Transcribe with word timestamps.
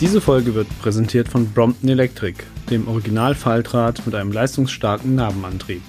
Diese 0.00 0.22
Folge 0.22 0.54
wird 0.54 0.66
präsentiert 0.80 1.28
von 1.28 1.52
Brompton 1.52 1.90
Electric, 1.90 2.42
dem 2.70 2.88
Original-Faltrad 2.88 4.06
mit 4.06 4.14
einem 4.14 4.32
leistungsstarken 4.32 5.14
Narbenantrieb. 5.14 5.82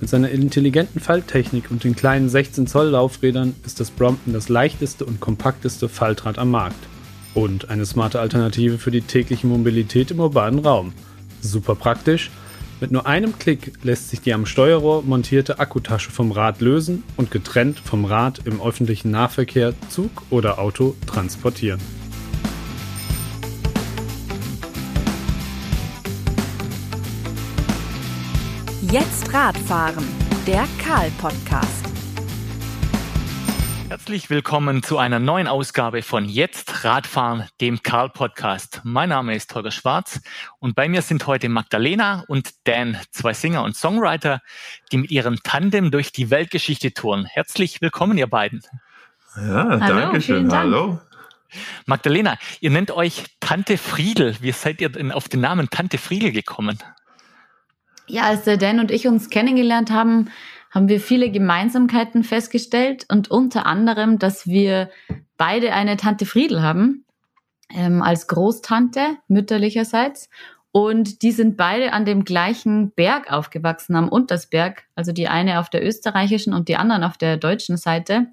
Mit 0.00 0.10
seiner 0.10 0.28
intelligenten 0.30 0.98
Falttechnik 0.98 1.70
und 1.70 1.84
den 1.84 1.94
kleinen 1.94 2.28
16 2.28 2.66
Zoll 2.66 2.88
Laufrädern 2.88 3.54
ist 3.64 3.78
das 3.78 3.92
Brompton 3.92 4.32
das 4.32 4.48
leichteste 4.48 5.04
und 5.04 5.20
kompakteste 5.20 5.88
Faltrad 5.88 6.36
am 6.36 6.50
Markt. 6.50 6.88
Und 7.32 7.70
eine 7.70 7.86
smarte 7.86 8.18
Alternative 8.18 8.78
für 8.78 8.90
die 8.90 9.02
tägliche 9.02 9.46
Mobilität 9.46 10.10
im 10.10 10.18
urbanen 10.18 10.58
Raum. 10.58 10.92
Super 11.40 11.76
praktisch. 11.76 12.32
Mit 12.80 12.90
nur 12.90 13.06
einem 13.06 13.38
Klick 13.38 13.72
lässt 13.84 14.10
sich 14.10 14.20
die 14.20 14.34
am 14.34 14.46
Steuerrohr 14.46 15.04
montierte 15.04 15.60
Akkutasche 15.60 16.10
vom 16.10 16.32
Rad 16.32 16.60
lösen 16.60 17.04
und 17.16 17.30
getrennt 17.30 17.78
vom 17.78 18.04
Rad 18.04 18.40
im 18.46 18.60
öffentlichen 18.60 19.12
Nahverkehr, 19.12 19.74
Zug 19.90 20.10
oder 20.30 20.58
Auto 20.58 20.96
transportieren. 21.06 21.78
Jetzt 28.94 29.34
Radfahren, 29.34 30.06
der 30.46 30.68
Karl-Podcast. 30.80 31.84
Herzlich 33.88 34.30
willkommen 34.30 34.84
zu 34.84 34.98
einer 34.98 35.18
neuen 35.18 35.48
Ausgabe 35.48 36.02
von 36.02 36.28
Jetzt 36.28 36.84
Radfahren, 36.84 37.48
dem 37.60 37.82
Karl-Podcast. 37.82 38.82
Mein 38.84 39.08
Name 39.08 39.34
ist 39.34 39.52
Holger 39.52 39.72
Schwarz 39.72 40.20
und 40.60 40.76
bei 40.76 40.88
mir 40.88 41.02
sind 41.02 41.26
heute 41.26 41.48
Magdalena 41.48 42.22
und 42.28 42.50
Dan, 42.68 42.96
zwei 43.10 43.32
Singer 43.34 43.64
und 43.64 43.74
Songwriter, 43.74 44.42
die 44.92 44.98
mit 44.98 45.10
ihrem 45.10 45.42
Tandem 45.42 45.90
durch 45.90 46.12
die 46.12 46.30
Weltgeschichte 46.30 46.94
touren. 46.94 47.24
Herzlich 47.24 47.80
willkommen, 47.80 48.16
ihr 48.16 48.28
beiden. 48.28 48.62
Ja, 49.34 49.80
Hallo, 49.80 49.80
danke 49.80 50.20
schön. 50.20 50.52
Hallo. 50.52 51.00
Magdalena, 51.86 52.38
ihr 52.60 52.70
nennt 52.70 52.92
euch 52.92 53.24
Tante 53.40 53.76
Friedel. 53.76 54.36
Wie 54.40 54.52
seid 54.52 54.80
ihr 54.80 54.90
denn 54.90 55.10
auf 55.10 55.28
den 55.28 55.40
Namen 55.40 55.68
Tante 55.68 55.98
Friedel 55.98 56.30
gekommen? 56.30 56.78
Ja, 58.06 58.22
als 58.22 58.44
der 58.44 58.56
Dan 58.56 58.80
und 58.80 58.90
ich 58.90 59.06
uns 59.06 59.30
kennengelernt 59.30 59.90
haben, 59.90 60.30
haben 60.70 60.88
wir 60.88 61.00
viele 61.00 61.30
Gemeinsamkeiten 61.30 62.24
festgestellt 62.24 63.06
und 63.10 63.30
unter 63.30 63.64
anderem, 63.64 64.18
dass 64.18 64.46
wir 64.46 64.90
beide 65.36 65.72
eine 65.72 65.96
Tante 65.96 66.26
Friedel 66.26 66.62
haben, 66.62 67.04
ähm, 67.72 68.02
als 68.02 68.26
Großtante 68.26 69.16
mütterlicherseits. 69.28 70.28
Und 70.72 71.22
die 71.22 71.30
sind 71.30 71.56
beide 71.56 71.92
an 71.92 72.04
dem 72.04 72.24
gleichen 72.24 72.90
Berg 72.90 73.32
aufgewachsen, 73.32 73.94
am 73.94 74.08
Untersberg, 74.08 74.82
also 74.96 75.12
die 75.12 75.28
eine 75.28 75.60
auf 75.60 75.70
der 75.70 75.86
österreichischen 75.86 76.52
und 76.52 76.68
die 76.68 76.76
anderen 76.76 77.04
auf 77.04 77.16
der 77.16 77.36
deutschen 77.36 77.76
Seite. 77.76 78.26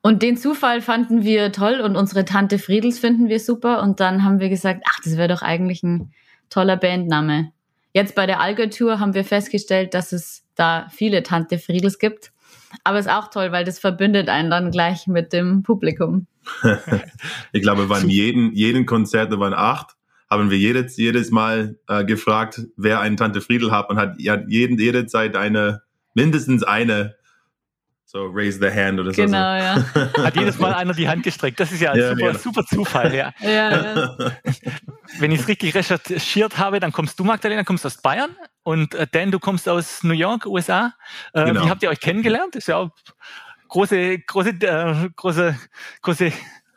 Und 0.00 0.22
den 0.22 0.36
Zufall 0.38 0.80
fanden 0.80 1.22
wir 1.22 1.52
toll 1.52 1.80
und 1.80 1.96
unsere 1.96 2.24
Tante 2.24 2.58
Friedels 2.58 2.98
finden 2.98 3.28
wir 3.28 3.38
super. 3.38 3.82
Und 3.82 4.00
dann 4.00 4.24
haben 4.24 4.40
wir 4.40 4.48
gesagt, 4.48 4.82
ach, 4.88 4.98
das 5.04 5.16
wäre 5.18 5.28
doch 5.28 5.42
eigentlich 5.42 5.82
ein 5.82 6.12
toller 6.48 6.76
Bandname. 6.76 7.52
Jetzt 7.92 8.14
bei 8.14 8.26
der 8.26 8.40
Algo-Tour 8.40 9.00
haben 9.00 9.14
wir 9.14 9.24
festgestellt, 9.24 9.94
dass 9.94 10.12
es 10.12 10.44
da 10.54 10.88
viele 10.90 11.22
Tante 11.22 11.58
Friedels 11.58 11.98
gibt. 11.98 12.32
Aber 12.84 12.98
es 12.98 13.06
ist 13.06 13.12
auch 13.12 13.28
toll, 13.28 13.52
weil 13.52 13.64
das 13.64 13.78
verbindet 13.78 14.28
einen 14.28 14.50
dann 14.50 14.70
gleich 14.70 15.06
mit 15.06 15.32
dem 15.32 15.62
Publikum. 15.62 16.26
ich 17.52 17.62
glaube, 17.62 17.86
beim 17.86 18.08
jeden, 18.08 18.52
jeden 18.54 18.86
Konzert, 18.86 19.30
da 19.30 19.38
waren 19.38 19.52
acht, 19.54 19.96
haben 20.30 20.50
wir 20.50 20.56
jedes, 20.56 20.96
jedes 20.96 21.30
Mal 21.30 21.78
äh, 21.88 22.04
gefragt, 22.04 22.62
wer 22.76 23.00
einen 23.00 23.18
Tante 23.18 23.42
Friedel 23.42 23.70
hat 23.70 23.90
und 23.90 23.98
hat, 23.98 24.16
hat 24.26 24.44
jeden, 24.48 24.78
jede 24.78 25.06
Zeit 25.06 25.36
eine, 25.36 25.82
mindestens 26.14 26.62
eine 26.62 27.16
so 28.12 28.26
raise 28.26 28.58
the 28.58 28.70
hand 28.70 29.00
oder 29.00 29.12
so. 29.12 29.22
Genau, 29.22 29.56
ja. 29.56 29.82
Hat 30.18 30.36
jedes 30.36 30.58
Mal 30.58 30.74
einer 30.74 30.92
die 30.92 31.08
Hand 31.08 31.22
gestreckt. 31.22 31.58
Das 31.58 31.72
ist 31.72 31.80
ja 31.80 31.92
ein 31.92 31.98
ja, 31.98 32.10
super, 32.10 32.26
genau. 32.26 32.38
super 32.38 32.64
Zufall, 32.66 33.14
ja. 33.14 33.32
ja, 33.40 33.94
ja. 33.94 34.16
Wenn 35.18 35.32
ich 35.32 35.40
es 35.40 35.48
richtig 35.48 35.74
recherchiert 35.74 36.58
habe, 36.58 36.78
dann 36.78 36.92
kommst 36.92 37.18
du, 37.18 37.24
Magdalena, 37.24 37.64
kommst 37.64 37.86
aus 37.86 37.96
Bayern 37.96 38.36
und 38.64 38.94
äh, 38.94 39.06
Dan, 39.10 39.30
du 39.30 39.38
kommst 39.38 39.66
aus 39.66 40.02
New 40.02 40.12
York, 40.12 40.44
USA. 40.44 40.92
Äh, 41.32 41.46
genau. 41.46 41.64
Wie 41.64 41.70
habt 41.70 41.82
ihr 41.82 41.88
euch 41.88 42.00
kennengelernt? 42.00 42.54
Das 42.54 42.64
ist 42.64 42.68
ja 42.68 42.76
auch 42.76 42.90
große, 43.68 44.18
große, 44.18 44.50
äh, 44.50 45.08
große, 45.16 45.58
große 46.02 46.32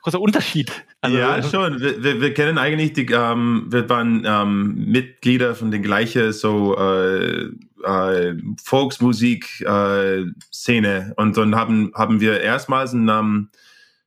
großer 0.06 0.22
Unterschied. 0.22 0.72
Also, 1.02 1.18
ja, 1.18 1.42
schon. 1.42 1.82
Wir, 1.82 2.04
wir, 2.04 2.22
wir, 2.22 2.34
kennen 2.34 2.60
eigentlich 2.60 2.94
die, 2.94 3.08
ähm, 3.12 3.66
wir 3.70 3.90
waren 3.90 4.24
ähm, 4.24 4.86
Mitglieder 4.86 5.56
von 5.56 5.72
den 5.72 5.82
gleichen 5.82 6.32
so 6.32 6.78
äh, 6.78 7.50
äh, 7.86 8.36
Volksmusik-Szene 8.64 11.10
äh, 11.10 11.14
und 11.16 11.38
dann 11.38 11.56
haben, 11.56 11.92
haben 11.96 12.20
wir 12.20 12.42
erstmals 12.42 12.94
in, 12.94 13.08
ähm, 13.08 13.50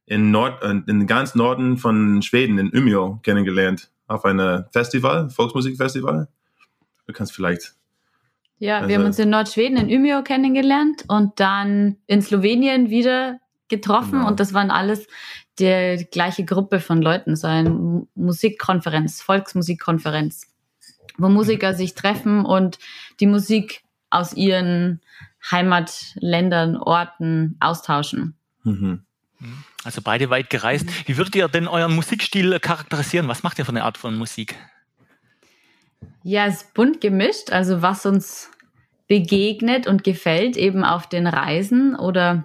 in, 0.06 0.30
Nord, 0.30 0.62
äh, 0.62 0.80
in 0.86 1.06
ganz 1.06 1.34
Norden 1.34 1.78
von 1.78 2.22
Schweden, 2.22 2.58
in 2.58 2.70
Umeå, 2.76 3.20
kennengelernt. 3.22 3.90
Auf 4.06 4.24
einem 4.24 4.64
Festival, 4.72 5.30
Volksmusikfestival. 5.30 6.28
Du 7.06 7.12
kannst 7.12 7.34
vielleicht. 7.34 7.74
Ja, 8.58 8.78
also, 8.78 8.88
wir 8.88 8.98
haben 8.98 9.04
uns 9.04 9.18
in 9.18 9.30
Nordschweden, 9.30 9.76
in 9.76 10.00
Umeå 10.00 10.22
kennengelernt 10.22 11.04
und 11.08 11.38
dann 11.38 11.96
in 12.06 12.22
Slowenien 12.22 12.90
wieder 12.90 13.38
getroffen 13.68 14.12
genau. 14.12 14.28
und 14.28 14.40
das 14.40 14.54
waren 14.54 14.70
alles 14.70 15.06
die 15.58 16.06
gleiche 16.10 16.44
Gruppe 16.44 16.80
von 16.80 17.02
Leuten, 17.02 17.36
so 17.36 17.46
eine 17.46 18.06
Musikkonferenz, 18.14 19.20
Volksmusikkonferenz 19.20 20.46
wo 21.18 21.28
Musiker 21.28 21.74
sich 21.74 21.94
treffen 21.94 22.44
und 22.44 22.78
die 23.20 23.26
Musik 23.26 23.82
aus 24.10 24.32
ihren 24.32 25.00
Heimatländern, 25.50 26.76
Orten 26.76 27.56
austauschen. 27.60 28.34
Mhm. 28.64 29.02
Also 29.84 30.02
beide 30.02 30.30
weit 30.30 30.50
gereist. 30.50 30.86
Wie 31.08 31.16
würdet 31.16 31.36
ihr 31.36 31.48
denn 31.48 31.68
euren 31.68 31.94
Musikstil 31.94 32.58
charakterisieren? 32.58 33.28
Was 33.28 33.42
macht 33.42 33.58
ihr 33.58 33.64
für 33.64 33.70
eine 33.70 33.84
Art 33.84 33.98
von 33.98 34.16
Musik? 34.16 34.56
Ja, 36.22 36.46
es 36.46 36.62
ist 36.62 36.74
bunt 36.74 37.00
gemischt. 37.00 37.50
Also 37.50 37.82
was 37.82 38.04
uns 38.04 38.50
begegnet 39.06 39.86
und 39.86 40.04
gefällt 40.04 40.56
eben 40.56 40.84
auf 40.84 41.08
den 41.08 41.26
Reisen 41.26 41.94
oder 41.94 42.42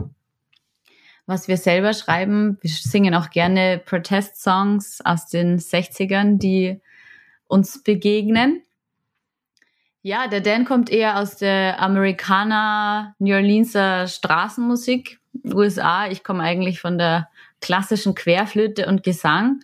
was 1.26 1.48
wir 1.48 1.58
selber 1.58 1.94
schreiben. 1.94 2.58
Wir 2.62 2.70
singen 2.70 3.16
auch 3.16 3.30
gerne 3.30 3.82
Protest-Songs 3.84 5.02
aus 5.04 5.28
den 5.28 5.60
60ern, 5.60 6.38
die 6.38 6.80
uns 7.48 7.84
begegnen. 7.84 8.62
Ja, 10.02 10.28
der 10.28 10.42
Dan 10.42 10.66
kommt 10.66 10.90
eher 10.90 11.18
aus 11.18 11.38
der 11.38 11.82
Amerikaner 11.82 13.16
New 13.20 13.34
Orleanser 13.34 14.08
Straßenmusik, 14.08 15.20
USA. 15.46 16.08
Ich 16.08 16.24
komme 16.24 16.44
eigentlich 16.44 16.82
von 16.82 16.98
der 16.98 17.30
klassischen 17.62 18.14
Querflöte 18.14 18.88
und 18.88 19.04
Gesang. 19.04 19.62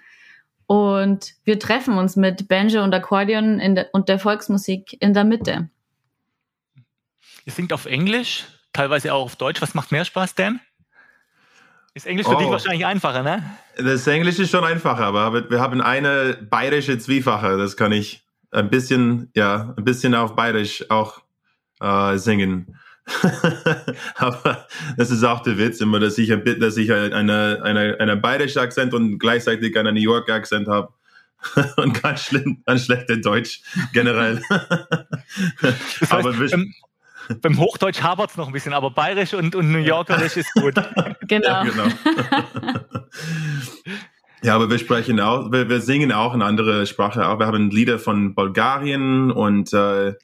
Und 0.66 1.34
wir 1.44 1.60
treffen 1.60 1.98
uns 1.98 2.16
mit 2.16 2.48
Banjo 2.48 2.84
und 2.84 2.94
Akkordeon 2.94 3.58
der, 3.76 3.90
und 3.92 4.08
der 4.08 4.20
Volksmusik 4.20 4.96
in 5.02 5.14
der 5.14 5.26
Mitte. 5.26 5.70
Ihr 7.46 7.52
singt 7.52 7.74
auf 7.74 7.86
Englisch, 7.86 8.46
teilweise 8.72 9.14
auch 9.14 9.24
auf 9.24 9.36
Deutsch. 9.36 9.62
Was 9.62 9.74
macht 9.74 9.92
mehr 9.92 10.06
Spaß, 10.06 10.36
Dan? 10.36 10.62
Ist 11.94 12.06
Englisch 12.06 12.28
für 12.28 12.36
oh. 12.36 12.40
dich 12.40 12.50
wahrscheinlich 12.50 12.86
einfacher, 12.86 13.24
ne? 13.24 13.44
Das 13.78 14.06
Englisch 14.08 14.40
ist 14.40 14.52
schon 14.52 14.64
einfacher, 14.64 15.06
aber 15.06 15.50
wir 15.50 15.60
haben 15.60 15.82
eine 15.82 16.38
bayerische 16.50 16.98
Zwiefache. 17.00 17.58
Das 17.58 17.76
kann 17.76 17.92
ich 17.92 18.24
ein 18.52 18.70
bisschen, 18.70 19.32
ja, 19.36 19.74
ein 19.76 19.84
bisschen 19.84 20.16
auf 20.16 20.36
bayerisch 20.36 20.86
auch 20.90 21.22
äh, 21.82 22.18
singen. 22.18 22.78
aber 24.16 24.68
das 24.98 25.10
ist 25.10 25.24
auch 25.24 25.42
der 25.42 25.58
Witz 25.58 25.82
immer, 25.82 26.00
dass 26.00 26.18
ich, 26.20 26.32
ein, 26.32 26.44
dass 26.60 26.78
ich 26.78 26.92
eine, 26.92 27.62
eine, 27.64 27.98
eine 28.00 28.18
bayerische 28.18 28.62
Akzent 28.62 28.94
und 28.94 29.18
gleichzeitig 29.18 29.76
einen 29.78 29.96
New 29.96 30.02
York 30.02 30.30
Akzent 30.30 30.68
habe. 30.68 30.94
und 31.78 32.02
ganz 32.02 32.26
schlimm, 32.26 32.62
ganz 32.66 32.86
schlechter 32.86 33.16
Deutsch 33.16 33.62
generell. 33.94 34.42
das 35.62 36.02
heißt, 36.02 36.12
aber 36.12 36.38
wir, 36.38 36.52
ähm, 36.52 36.74
beim 37.42 37.58
Hochdeutsch 37.60 38.02
hapert 38.02 38.32
es 38.32 38.38
noch 38.38 38.48
ein 38.48 38.54
bisschen, 38.54 38.74
aber 38.74 38.92
bayerisch 38.92 39.34
und, 39.34 39.56
und 39.56 39.72
New 39.72 39.80
Yorkerisch 39.80 40.38
ist 40.38 40.54
gut. 40.54 40.76
genau. 41.28 41.48
Ja, 41.48 41.64
genau. 41.64 41.84
ja, 44.42 44.56
aber 44.56 44.70
wir 44.70 44.80
sprechen 44.80 45.20
auch, 45.20 45.52
wir, 45.52 45.70
wir 45.70 45.82
singen 45.82 46.12
auch 46.12 46.34
in 46.34 46.42
andere 46.42 46.86
Sprache. 46.86 47.28
Auch 47.28 47.40
wir 47.40 47.48
haben 47.48 47.70
Lieder 47.70 48.00
von 48.00 48.36
Bulgarien 48.36 49.32
und 49.32 49.74
äh, 49.74 50.16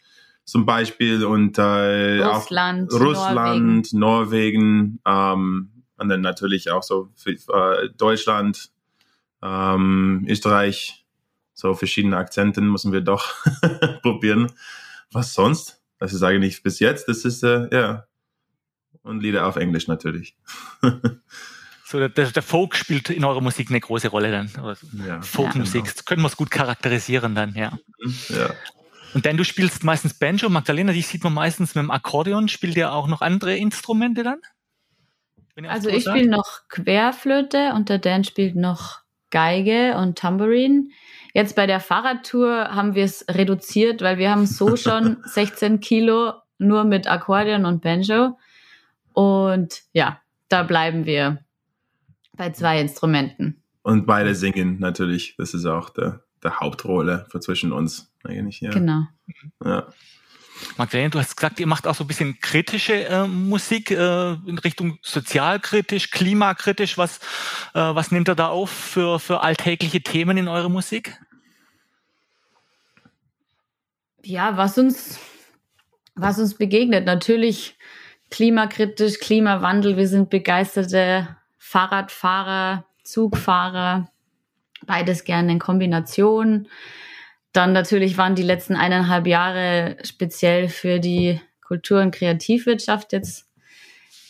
zum 0.45 0.65
Beispiel 0.65 1.25
und 1.25 1.57
äh, 1.57 2.21
Russland, 2.23 2.93
auch 2.93 2.99
Russland, 2.99 3.93
Norwegen, 3.93 4.99
Norwegen 4.99 4.99
ähm, 5.05 5.71
und 5.97 6.09
dann 6.09 6.21
natürlich 6.21 6.71
auch 6.71 6.83
so 6.83 7.09
für, 7.15 7.31
äh, 7.31 7.89
Deutschland, 7.97 8.69
ähm, 9.41 10.25
Österreich, 10.27 11.05
so 11.53 11.73
verschiedene 11.73 12.17
Akzenten 12.17 12.67
müssen 12.69 12.91
wir 12.91 13.01
doch 13.01 13.33
probieren. 14.01 14.51
Was 15.11 15.33
sonst? 15.33 15.74
Das 15.99 16.13
ist 16.13 16.23
eigentlich 16.23 16.61
bis 16.63 16.79
jetzt, 16.79 17.07
das 17.07 17.25
ist, 17.25 17.43
äh, 17.43 17.67
ja. 17.71 18.05
Und 19.01 19.21
Lieder 19.21 19.45
auf 19.45 19.55
Englisch 19.55 19.87
natürlich. 19.87 20.35
so, 21.85 22.07
der, 22.07 22.09
der, 22.09 22.41
Folk 22.41 22.75
spielt 22.75 23.09
in 23.11 23.23
eurer 23.23 23.41
Musik 23.41 23.69
eine 23.69 23.79
große 23.79 24.07
Rolle 24.07 24.31
dann. 24.31 24.77
Ja, 25.07 25.21
Folkmusik, 25.21 25.83
genau. 25.83 25.93
das 25.93 26.05
können 26.05 26.21
wir 26.23 26.27
es 26.27 26.37
gut 26.37 26.49
charakterisieren 26.49 27.35
dann, 27.35 27.53
ja. 27.53 27.77
ja. 28.29 28.53
Und 29.13 29.25
dann 29.25 29.37
du 29.37 29.45
spielst 29.45 29.83
meistens 29.83 30.13
Banjo, 30.13 30.49
Magdalena, 30.49 30.91
die 30.91 31.01
sieht 31.01 31.23
man 31.23 31.33
meistens 31.33 31.73
mit 31.73 31.83
dem 31.83 31.91
Akkordeon. 31.91 32.49
Spielt 32.49 32.75
ihr 32.75 32.91
auch 32.91 33.07
noch 33.07 33.21
andere 33.21 33.55
Instrumente 33.55 34.23
dann? 34.23 34.41
Also 35.69 35.87
ich 35.87 36.03
spiele 36.03 36.27
noch 36.27 36.67
Querflöte 36.67 37.71
und 37.73 37.87
der 37.87 37.99
Dan 37.99 38.25
spielt 38.25 38.57
noch 38.57 38.99
Geige 39.29 39.95
und 39.97 40.17
Tambourine. 40.17 40.89
Jetzt 41.35 41.57
bei 41.57 41.67
der 41.67 41.81
Fahrradtour 41.81 42.69
haben 42.73 42.95
wir 42.95 43.03
es 43.03 43.25
reduziert, 43.29 44.01
weil 44.01 44.17
wir 44.17 44.31
haben 44.31 44.45
so 44.45 44.75
schon 44.77 45.17
16 45.25 45.81
Kilo 45.81 46.33
nur 46.57 46.85
mit 46.85 47.07
Akkordeon 47.07 47.65
und 47.65 47.81
Banjo. 47.81 48.39
Und 49.11 49.81
ja, 49.91 50.21
da 50.47 50.63
bleiben 50.63 51.05
wir 51.05 51.43
bei 52.37 52.51
zwei 52.51 52.79
Instrumenten. 52.79 53.61
Und 53.81 54.05
beide 54.05 54.33
singen 54.33 54.79
natürlich. 54.79 55.35
Das 55.37 55.53
ist 55.53 55.65
auch 55.65 55.89
der, 55.89 56.21
der 56.41 56.61
Hauptrolle 56.61 57.25
für 57.29 57.41
zwischen 57.41 57.73
uns 57.73 58.13
eigentlich. 58.23 58.61
Ja. 58.61 58.71
Genau. 58.71 59.01
Ja. 59.61 59.87
Magdalena, 60.77 61.09
du 61.09 61.19
hast 61.19 61.35
gesagt, 61.35 61.59
ihr 61.59 61.67
macht 61.67 61.87
auch 61.87 61.95
so 61.95 62.03
ein 62.03 62.07
bisschen 62.07 62.39
kritische 62.39 63.05
äh, 63.05 63.27
Musik 63.27 63.91
äh, 63.91 64.33
in 64.33 64.57
Richtung 64.57 64.97
sozialkritisch, 65.01 66.11
klimakritisch. 66.11 66.97
Was, 66.97 67.19
äh, 67.73 67.79
was 67.79 68.11
nimmt 68.11 68.29
ihr 68.29 68.35
da 68.35 68.47
auf 68.47 68.69
für, 68.69 69.19
für 69.19 69.41
alltägliche 69.41 70.01
Themen 70.01 70.37
in 70.37 70.47
eurer 70.47 70.69
Musik? 70.69 71.19
Ja, 74.27 74.57
was 74.57 74.79
uns, 74.79 75.19
was 76.15 76.39
uns 76.39 76.55
begegnet. 76.55 77.05
Natürlich 77.05 77.77
klimakritisch, 78.31 79.19
Klimawandel. 79.19 79.97
Wir 79.97 80.07
sind 80.07 80.31
begeisterte 80.31 81.27
Fahrradfahrer, 81.59 82.85
Zugfahrer, 83.03 84.09
beides 84.87 85.25
gerne 85.25 85.51
in 85.51 85.59
Kombination. 85.59 86.67
Dann 87.53 87.71
natürlich 87.71 88.17
waren 88.17 88.33
die 88.33 88.41
letzten 88.41 88.75
eineinhalb 88.75 89.27
Jahre 89.27 89.97
speziell 90.03 90.69
für 90.69 90.99
die 90.99 91.39
Kultur- 91.61 92.01
und 92.01 92.15
Kreativwirtschaft 92.15 93.13
jetzt 93.13 93.47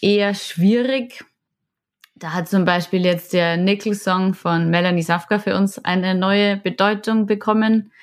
eher 0.01 0.33
schwierig. 0.33 1.23
Da 2.15 2.33
hat 2.33 2.49
zum 2.49 2.65
Beispiel 2.65 3.05
jetzt 3.05 3.31
der 3.31 3.55
Nickel-Song 3.55 4.33
von 4.33 4.69
Melanie 4.69 5.03
Safka 5.03 5.39
für 5.39 5.55
uns 5.55 5.79
eine 5.85 6.15
neue 6.15 6.57
Bedeutung 6.57 7.27
bekommen, 7.27 7.93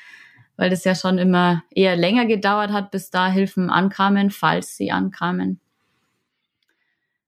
weil 0.62 0.70
das 0.70 0.84
ja 0.84 0.94
schon 0.94 1.18
immer 1.18 1.64
eher 1.74 1.96
länger 1.96 2.24
gedauert 2.24 2.70
hat, 2.70 2.92
bis 2.92 3.10
da 3.10 3.26
Hilfen 3.26 3.68
ankamen, 3.68 4.30
falls 4.30 4.76
sie 4.76 4.92
ankamen. 4.92 5.58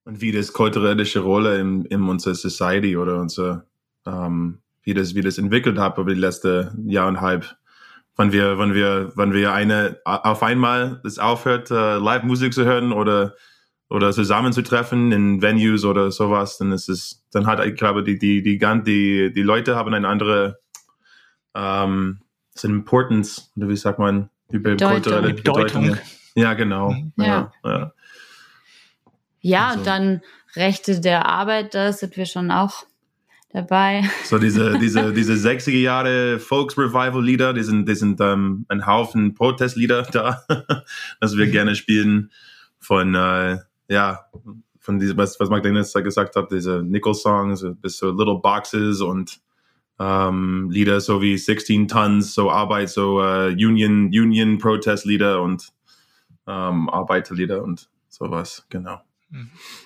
Und 0.04 0.20
wie 0.20 0.30
das 0.30 0.52
kulturelle 0.52 1.04
Rolle 1.18 1.58
in, 1.58 1.84
in 1.86 2.04
unserer 2.04 2.36
Society 2.36 2.96
oder 2.96 3.20
unser, 3.20 3.66
ähm, 4.06 4.60
wie 4.84 4.94
das, 4.94 5.16
wie 5.16 5.20
das 5.20 5.38
entwickelt 5.38 5.80
hat 5.80 5.98
über 5.98 6.14
die 6.14 6.20
letzten 6.20 6.88
Jahr 6.88 7.08
und 7.08 7.20
halb 7.20 7.56
wenn 8.16 8.30
wir, 8.30 8.56
wenn 8.56 8.72
wir, 8.72 9.10
wenn 9.16 9.32
wir 9.32 9.52
eine 9.52 9.98
auf 10.04 10.44
einmal 10.44 11.00
es 11.02 11.18
aufhört, 11.18 11.72
äh, 11.72 11.96
Live-Musik 11.96 12.54
zu 12.54 12.64
hören 12.64 12.92
oder 12.92 13.34
oder 13.90 14.12
zusammenzutreffen 14.12 15.10
in 15.10 15.42
Venues 15.42 15.84
oder 15.84 16.12
sowas, 16.12 16.58
dann 16.58 16.70
ist 16.70 16.88
es, 16.88 17.26
dann 17.32 17.46
hat, 17.46 17.66
ich 17.66 17.74
glaube, 17.74 18.04
die, 18.04 18.16
die, 18.16 18.42
die, 18.42 18.58
die, 18.58 19.32
die 19.32 19.42
Leute 19.42 19.74
haben 19.74 19.92
eine 19.92 20.06
andere 20.06 20.60
ähm, 21.56 22.20
Importance, 22.62 23.50
oder 23.56 23.68
wie 23.68 23.76
sagt 23.76 23.98
man, 23.98 24.30
über 24.50 24.70
Bedeutung. 24.70 25.22
Bedeutung. 25.34 25.96
Ja, 26.34 26.54
genau. 26.54 26.90
Mhm. 26.90 27.12
Ja, 27.16 27.26
ja. 27.26 27.52
ja. 27.64 27.92
ja 29.40 29.68
also. 29.68 29.84
dann 29.84 30.22
Rechte 30.56 31.00
der 31.00 31.26
Arbeiter 31.26 31.92
sind 31.92 32.16
wir 32.16 32.26
schon 32.26 32.50
auch 32.50 32.86
dabei. 33.52 34.02
So 34.24 34.38
diese, 34.38 34.78
diese, 34.78 35.12
diese 35.12 35.34
60er 35.34 35.78
Jahre 35.78 36.38
Folks-Revival-Lieder, 36.38 37.52
die 37.54 37.62
sind, 37.62 37.88
die 37.88 37.94
sind 37.94 38.20
ähm, 38.20 38.66
ein 38.68 38.86
Haufen 38.86 39.34
Protestlieder 39.34 40.02
da, 40.02 40.44
dass 41.20 41.36
wir 41.36 41.46
gerne 41.48 41.74
spielen 41.74 42.30
von, 42.78 43.14
äh, 43.14 43.58
ja, 43.88 44.26
von 44.78 44.98
diesem, 44.98 45.16
was, 45.16 45.40
was 45.40 45.48
Magdalena 45.48 45.82
gesagt 46.02 46.36
hat, 46.36 46.50
diese 46.50 46.82
Nickel-Songs 46.82 47.64
bis 47.80 47.96
so 47.96 48.10
Little 48.10 48.40
Boxes 48.40 49.00
und 49.00 49.40
ähm, 49.98 50.70
Lieder 50.70 51.00
so 51.00 51.22
wie 51.22 51.36
16 51.38 51.88
Tons, 51.88 52.34
so 52.34 52.50
Arbeit, 52.50 52.90
so 52.90 53.22
äh, 53.22 53.52
Union, 53.52 54.06
Union 54.06 54.58
Protest-Lieder 54.58 55.40
und 55.40 55.68
ähm, 56.46 56.88
Arbeiterlieder 56.88 57.62
und 57.62 57.88
sowas, 58.08 58.66
genau. 58.68 59.00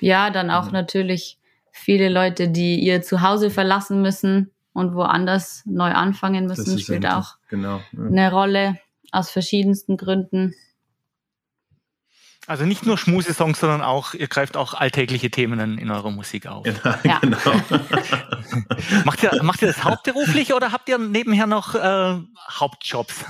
Ja, 0.00 0.30
dann 0.30 0.50
auch 0.50 0.66
mhm. 0.66 0.72
natürlich 0.72 1.38
viele 1.70 2.08
Leute, 2.08 2.48
die 2.48 2.80
ihr 2.80 3.02
Zuhause 3.02 3.50
verlassen 3.50 4.02
müssen 4.02 4.50
und 4.72 4.94
woanders 4.94 5.62
neu 5.66 5.90
anfangen 5.90 6.46
müssen, 6.46 6.78
spielt 6.78 7.06
auch 7.06 7.36
genau, 7.48 7.80
ja. 7.92 8.04
eine 8.04 8.30
Rolle 8.30 8.78
aus 9.12 9.30
verschiedensten 9.30 9.96
Gründen. 9.96 10.54
Also 12.48 12.64
nicht 12.64 12.86
nur 12.86 12.96
Schmusesongs, 12.96 13.60
sondern 13.60 13.82
auch, 13.82 14.14
ihr 14.14 14.26
greift 14.26 14.56
auch 14.56 14.72
alltägliche 14.72 15.30
Themen 15.30 15.76
in 15.78 15.90
eurer 15.90 16.10
Musik 16.10 16.46
auf. 16.46 16.66
Ja, 17.04 17.18
genau. 17.20 17.36
macht, 19.04 19.22
ihr, 19.22 19.42
macht 19.42 19.60
ihr 19.60 19.68
das 19.68 19.84
hauptberuflich 19.84 20.54
oder 20.54 20.72
habt 20.72 20.88
ihr 20.88 20.96
nebenher 20.96 21.46
noch 21.46 21.74
äh, 21.74 22.18
Hauptjobs? 22.58 23.26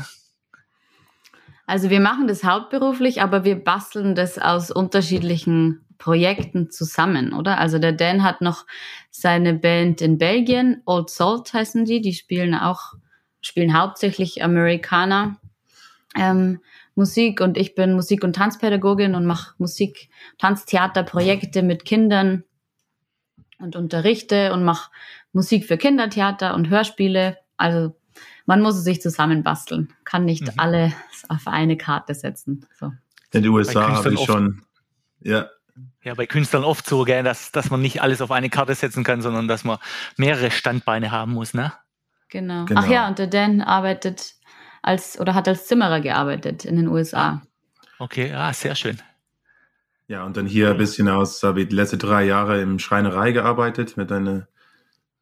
Also 1.67 1.91
wir 1.91 1.99
machen 1.99 2.29
das 2.29 2.45
hauptberuflich, 2.45 3.21
aber 3.21 3.43
wir 3.43 3.57
basteln 3.57 4.15
das 4.15 4.39
aus 4.39 4.71
unterschiedlichen 4.71 5.85
Projekten 5.99 6.71
zusammen, 6.71 7.33
oder? 7.33 7.59
Also 7.59 7.81
der 7.81 7.93
Dan 7.93 8.23
hat 8.23 8.41
noch 8.41 8.67
seine 9.11 9.53
Band 9.53 10.01
in 10.01 10.19
Belgien, 10.19 10.81
Old 10.87 11.11
Salt 11.11 11.53
heißen 11.53 11.85
die, 11.87 12.01
die 12.01 12.15
spielen 12.15 12.55
auch, 12.55 12.95
spielen 13.41 13.77
hauptsächlich 13.77 14.45
Amerikaner 14.45 15.41
ähm, 16.17 16.61
Musik 16.99 17.41
und 17.41 17.57
ich 17.57 17.77
bin 17.77 17.95
Musik- 17.95 18.25
und 18.25 18.35
Tanzpädagogin 18.35 19.15
und 19.15 19.25
mache 19.25 19.55
Musik, 19.59 20.11
Tanztheaterprojekte 20.39 21.63
mit 21.63 21.85
Kindern 21.85 22.43
und 23.61 23.77
unterrichte 23.77 24.53
und 24.53 24.65
mache 24.65 24.91
Musik 25.33 25.65
für 25.65 25.79
Kindertheater 25.79 26.55
und 26.55 26.69
Hörspiele. 26.69 27.39
Also 27.57 27.95
man 28.47 28.61
muss 28.61 28.77
es 28.77 28.83
sich 28.83 29.01
zusammenbasteln, 29.01 29.95
kann 30.05 30.25
nicht 30.25 30.43
mhm. 30.43 30.55
alles 30.57 30.93
auf 31.29 31.47
eine 31.47 31.77
Karte 31.77 32.15
setzen. 32.15 32.67
So. 32.79 32.87
In 33.31 33.45
den 33.45 33.49
USA 33.53 33.93
habe 33.93 34.15
ich 34.15 34.25
schon, 34.25 34.63
ja, 35.21 35.49
ja, 36.03 36.15
bei 36.15 36.27
Künstlern 36.27 36.65
oft 36.65 36.85
so, 36.85 37.05
gell, 37.05 37.23
dass, 37.23 37.53
dass 37.53 37.71
man 37.71 37.81
nicht 37.81 38.03
alles 38.03 38.21
auf 38.21 38.33
eine 38.33 38.51
Karte 38.51 38.75
setzen 38.75 39.05
kann, 39.05 39.23
sondern 39.23 39.47
dass 39.47 39.63
man 39.63 39.79
mehrere 40.17 40.51
Standbeine 40.51 41.13
haben 41.13 41.35
muss, 41.35 41.55
ne? 41.55 41.73
Genau. 42.29 42.65
genau. 42.65 42.81
Ach 42.83 42.89
ja, 42.89 43.07
und 43.07 43.21
der 43.21 43.29
Dan 43.29 43.61
arbeitet 43.61 44.35
als 44.83 45.19
oder 45.21 45.35
hat 45.35 45.49
als 45.49 45.67
Zimmerer 45.67 46.01
gearbeitet 46.01 46.65
in 46.65 46.77
den 46.77 46.89
USA. 46.89 47.43
Okay, 47.99 48.31
ja, 48.31 48.53
sehr 48.53 48.75
schön. 48.75 48.99
Ja, 50.07 50.25
und 50.25 50.37
dann 50.37 50.47
hier 50.47 50.71
ein 50.71 50.79
bisschen 50.79 51.09
aus, 51.09 51.43
habe 51.43 51.63
ich 51.63 51.69
die 51.69 51.75
letzten 51.75 51.99
drei 51.99 52.25
Jahre 52.25 52.63
im 52.63 52.79
Schreinerei 52.79 53.33
gearbeitet 53.33 53.97
mit 53.97 54.11
einem 54.11 54.47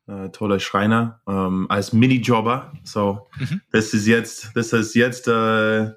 äh, 0.06 0.28
toller 0.28 0.60
Schreiner 0.60 1.20
ähm, 1.26 1.66
als 1.68 1.92
Minijobber. 1.92 2.72
So, 2.84 3.28
mhm. 3.38 3.60
das 3.72 3.92
ist 3.94 4.06
jetzt, 4.06 4.52
das 4.54 4.72
ist 4.72 4.94
jetzt 4.94 5.26
äh, 5.26 5.90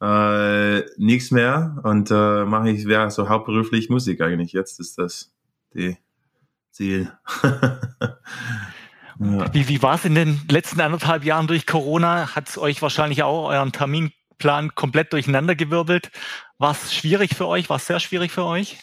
äh, 0.00 0.84
nichts 0.96 1.30
mehr 1.30 1.80
und 1.82 2.10
äh, 2.10 2.44
mache 2.44 2.70
ich 2.70 2.84
ja 2.84 3.10
so 3.10 3.28
hauptberuflich 3.28 3.90
Musik 3.90 4.20
eigentlich. 4.20 4.52
Jetzt 4.52 4.80
ist 4.80 4.98
das 4.98 5.34
die 5.74 5.98
Ziel. 6.70 7.12
ja. 9.20 9.54
Wie, 9.54 9.68
wie 9.68 9.82
war 9.82 9.94
es 9.94 10.04
in 10.04 10.14
den 10.14 10.40
letzten 10.50 10.80
anderthalb 10.80 11.24
Jahren 11.24 11.46
durch 11.46 11.66
Corona? 11.66 12.34
Hat 12.34 12.48
es 12.48 12.58
euch 12.58 12.82
wahrscheinlich 12.82 13.22
auch 13.22 13.48
euren 13.48 13.72
Terminplan 13.72 14.74
komplett 14.74 15.12
durcheinandergewirbelt? 15.12 16.10
War 16.58 16.72
es 16.72 16.94
schwierig 16.94 17.34
für 17.34 17.46
euch? 17.46 17.70
War 17.70 17.76
es 17.76 17.86
sehr 17.86 18.00
schwierig 18.00 18.32
für 18.32 18.44
euch? 18.44 18.78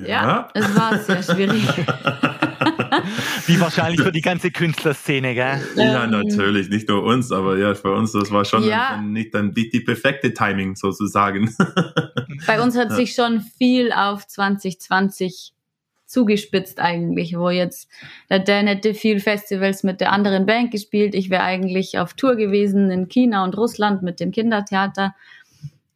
Ja, 0.00 0.06
ja 0.06 0.48
es 0.54 0.74
war 0.74 0.98
sehr 0.98 1.22
schwierig. 1.22 1.62
Wie 3.46 3.60
wahrscheinlich 3.60 4.00
für 4.00 4.12
die 4.12 4.22
ganze 4.22 4.50
Künstlerszene, 4.50 5.34
gell? 5.34 5.60
Ja, 5.76 6.04
ähm, 6.04 6.10
natürlich, 6.10 6.68
nicht 6.68 6.88
nur 6.88 7.04
uns, 7.04 7.30
aber 7.30 7.58
ja, 7.58 7.74
für 7.74 7.92
uns, 7.92 8.12
das 8.12 8.30
war 8.30 8.44
schon 8.44 8.64
ja. 8.64 8.96
ein, 8.96 9.12
nicht 9.12 9.34
dann 9.34 9.52
die, 9.52 9.68
die 9.68 9.80
perfekte 9.80 10.32
Timing 10.32 10.76
sozusagen. 10.76 11.54
Bei 12.46 12.60
uns 12.60 12.76
hat 12.76 12.92
sich 12.92 13.14
schon 13.14 13.40
viel 13.40 13.92
auf 13.92 14.26
2020 14.26 15.52
zugespitzt 16.06 16.80
eigentlich, 16.80 17.36
wo 17.36 17.50
jetzt 17.50 17.90
der 18.30 18.38
Dan 18.38 18.66
hätte 18.66 18.94
viel 18.94 19.20
Festivals 19.20 19.82
mit 19.82 20.00
der 20.00 20.12
anderen 20.12 20.46
Band 20.46 20.70
gespielt. 20.70 21.14
Ich 21.14 21.30
wäre 21.30 21.42
eigentlich 21.42 21.98
auf 21.98 22.14
Tour 22.14 22.36
gewesen 22.36 22.90
in 22.90 23.08
China 23.08 23.44
und 23.44 23.56
Russland 23.56 24.02
mit 24.02 24.20
dem 24.20 24.30
Kindertheater. 24.30 25.14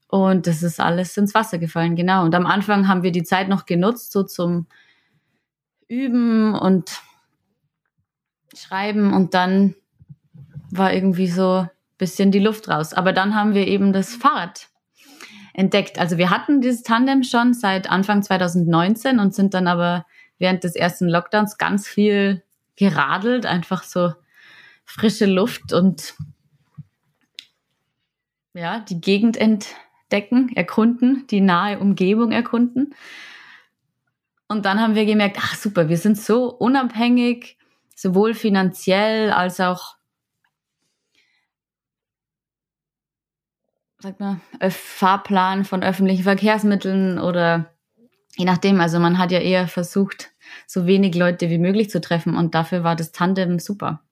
Und 0.09 0.49
das 0.49 0.63
ist 0.65 0.81
alles 0.81 1.17
ins 1.17 1.35
Wasser 1.35 1.59
gefallen, 1.59 1.95
genau. 1.95 2.25
Und 2.25 2.35
am 2.35 2.47
Anfang 2.47 2.89
haben 2.89 3.05
wir 3.05 3.13
die 3.13 3.23
Zeit 3.23 3.49
noch 3.49 3.65
genutzt, 3.65 4.11
so 4.11 4.25
zum 4.25 4.67
Üben 5.87 6.55
und 6.57 7.01
Schreiben. 8.57 9.13
Und 9.13 9.35
dann 9.35 9.77
war 10.71 10.93
irgendwie 10.93 11.29
so 11.29 11.59
ein 11.59 11.71
bisschen 11.99 12.33
die 12.33 12.41
Luft 12.41 12.69
raus. 12.69 12.93
Aber 12.93 13.13
dann 13.13 13.37
haben 13.37 13.55
wir 13.55 13.69
eben 13.69 13.93
das 13.93 14.15
Fahrrad 14.17 14.70
entdeckt. 15.55 15.99
Also 15.99 16.19
wir 16.19 16.31
hatten 16.31 16.61
dieses 16.61 16.83
Tandem 16.83 17.23
schon 17.23 17.55
seit 17.55 17.91
Anfang 17.91 18.23
2019 18.23 19.19
und 19.19 19.35
sind 19.35 19.55
dann 19.55 19.67
aber 19.67 20.07
während 20.39 20.65
des 20.65 20.75
ersten 20.75 21.09
Lockdowns 21.09 21.59
ganz 21.59 21.87
viel 21.87 22.43
geradelt, 22.77 23.47
einfach 23.47 23.83
so 23.83 24.13
frische 24.85 25.27
Luft 25.27 25.73
und 25.73 26.15
ja, 28.55 28.81
die 28.81 29.01
Gegend 29.01 29.37
entdecken, 29.37 30.51
erkunden, 30.57 31.27
die 31.31 31.41
nahe 31.41 31.79
Umgebung 31.79 32.33
erkunden. 32.33 32.95
Und 34.49 34.65
dann 34.65 34.81
haben 34.81 34.97
wir 34.97 35.07
gemerkt, 35.07 35.37
ach 35.39 35.55
super, 35.55 35.89
wir 35.89 35.97
sind 35.97 36.19
so 36.19 36.53
unabhängig, 36.53 37.57
sowohl 37.95 38.35
finanziell 38.35 39.31
als 39.31 39.61
auch 39.61 39.97
sag 44.01 44.19
mal, 44.21 44.41
Fahrplan 44.71 45.65
von 45.65 45.83
öffentlichen 45.83 46.23
Verkehrsmitteln 46.23 47.19
oder 47.19 47.75
je 48.37 48.45
nachdem. 48.45 48.81
Also 48.81 48.99
man 48.99 49.19
hat 49.19 49.31
ja 49.31 49.39
eher 49.41 49.69
versucht, 49.69 50.33
so 50.67 50.87
wenig 50.87 51.15
Leute 51.15 51.51
wie 51.51 51.59
möglich 51.59 51.91
zu 51.91 52.01
treffen 52.01 52.37
und 52.37 52.55
dafür 52.55 52.83
war 52.83 52.97
das 52.97 53.13
Tandem 53.13 53.59
super. 53.59 54.03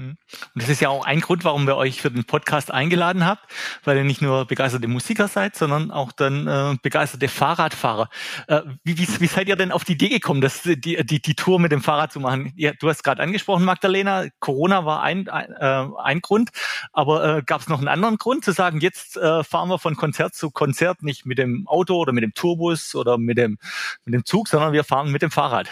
Hm. 0.00 0.16
Und 0.54 0.62
das 0.62 0.70
ist 0.70 0.80
ja 0.80 0.88
auch 0.88 1.04
ein 1.04 1.20
Grund, 1.20 1.44
warum 1.44 1.66
wir 1.66 1.76
euch 1.76 2.00
für 2.00 2.10
den 2.10 2.24
Podcast 2.24 2.70
eingeladen 2.70 3.26
habt, 3.26 3.52
weil 3.84 3.98
ihr 3.98 4.04
nicht 4.04 4.22
nur 4.22 4.46
begeisterte 4.46 4.88
Musiker 4.88 5.28
seid, 5.28 5.56
sondern 5.56 5.90
auch 5.90 6.10
dann 6.12 6.46
äh, 6.46 6.76
begeisterte 6.82 7.28
Fahrradfahrer. 7.28 8.08
Äh, 8.46 8.62
wie, 8.82 8.96
wie, 8.96 9.20
wie 9.20 9.26
seid 9.26 9.48
ihr 9.48 9.56
denn 9.56 9.72
auf 9.72 9.84
die 9.84 9.92
Idee 9.92 10.08
gekommen, 10.08 10.40
das, 10.40 10.62
die, 10.62 10.80
die, 10.80 11.20
die 11.20 11.34
Tour 11.34 11.60
mit 11.60 11.70
dem 11.70 11.82
Fahrrad 11.82 12.12
zu 12.12 12.18
machen? 12.18 12.50
Ja, 12.56 12.72
du 12.72 12.88
hast 12.88 13.04
gerade 13.04 13.22
angesprochen, 13.22 13.62
Magdalena, 13.66 14.24
Corona 14.38 14.86
war 14.86 15.02
ein, 15.02 15.28
ein, 15.28 15.52
äh, 15.52 15.86
ein 16.02 16.22
Grund, 16.22 16.48
aber 16.94 17.36
äh, 17.36 17.42
gab 17.42 17.60
es 17.60 17.68
noch 17.68 17.78
einen 17.78 17.88
anderen 17.88 18.16
Grund 18.16 18.42
zu 18.42 18.52
sagen, 18.52 18.80
jetzt 18.80 19.18
äh, 19.18 19.44
fahren 19.44 19.68
wir 19.68 19.78
von 19.78 19.96
Konzert 19.96 20.34
zu 20.34 20.50
Konzert 20.50 21.02
nicht 21.02 21.26
mit 21.26 21.36
dem 21.36 21.66
Auto 21.68 21.96
oder 21.96 22.14
mit 22.14 22.24
dem 22.24 22.32
Tourbus 22.32 22.94
oder 22.94 23.18
mit 23.18 23.36
dem, 23.36 23.58
mit 24.06 24.14
dem 24.14 24.24
Zug, 24.24 24.48
sondern 24.48 24.72
wir 24.72 24.84
fahren 24.84 25.12
mit 25.12 25.20
dem 25.20 25.30
Fahrrad? 25.30 25.68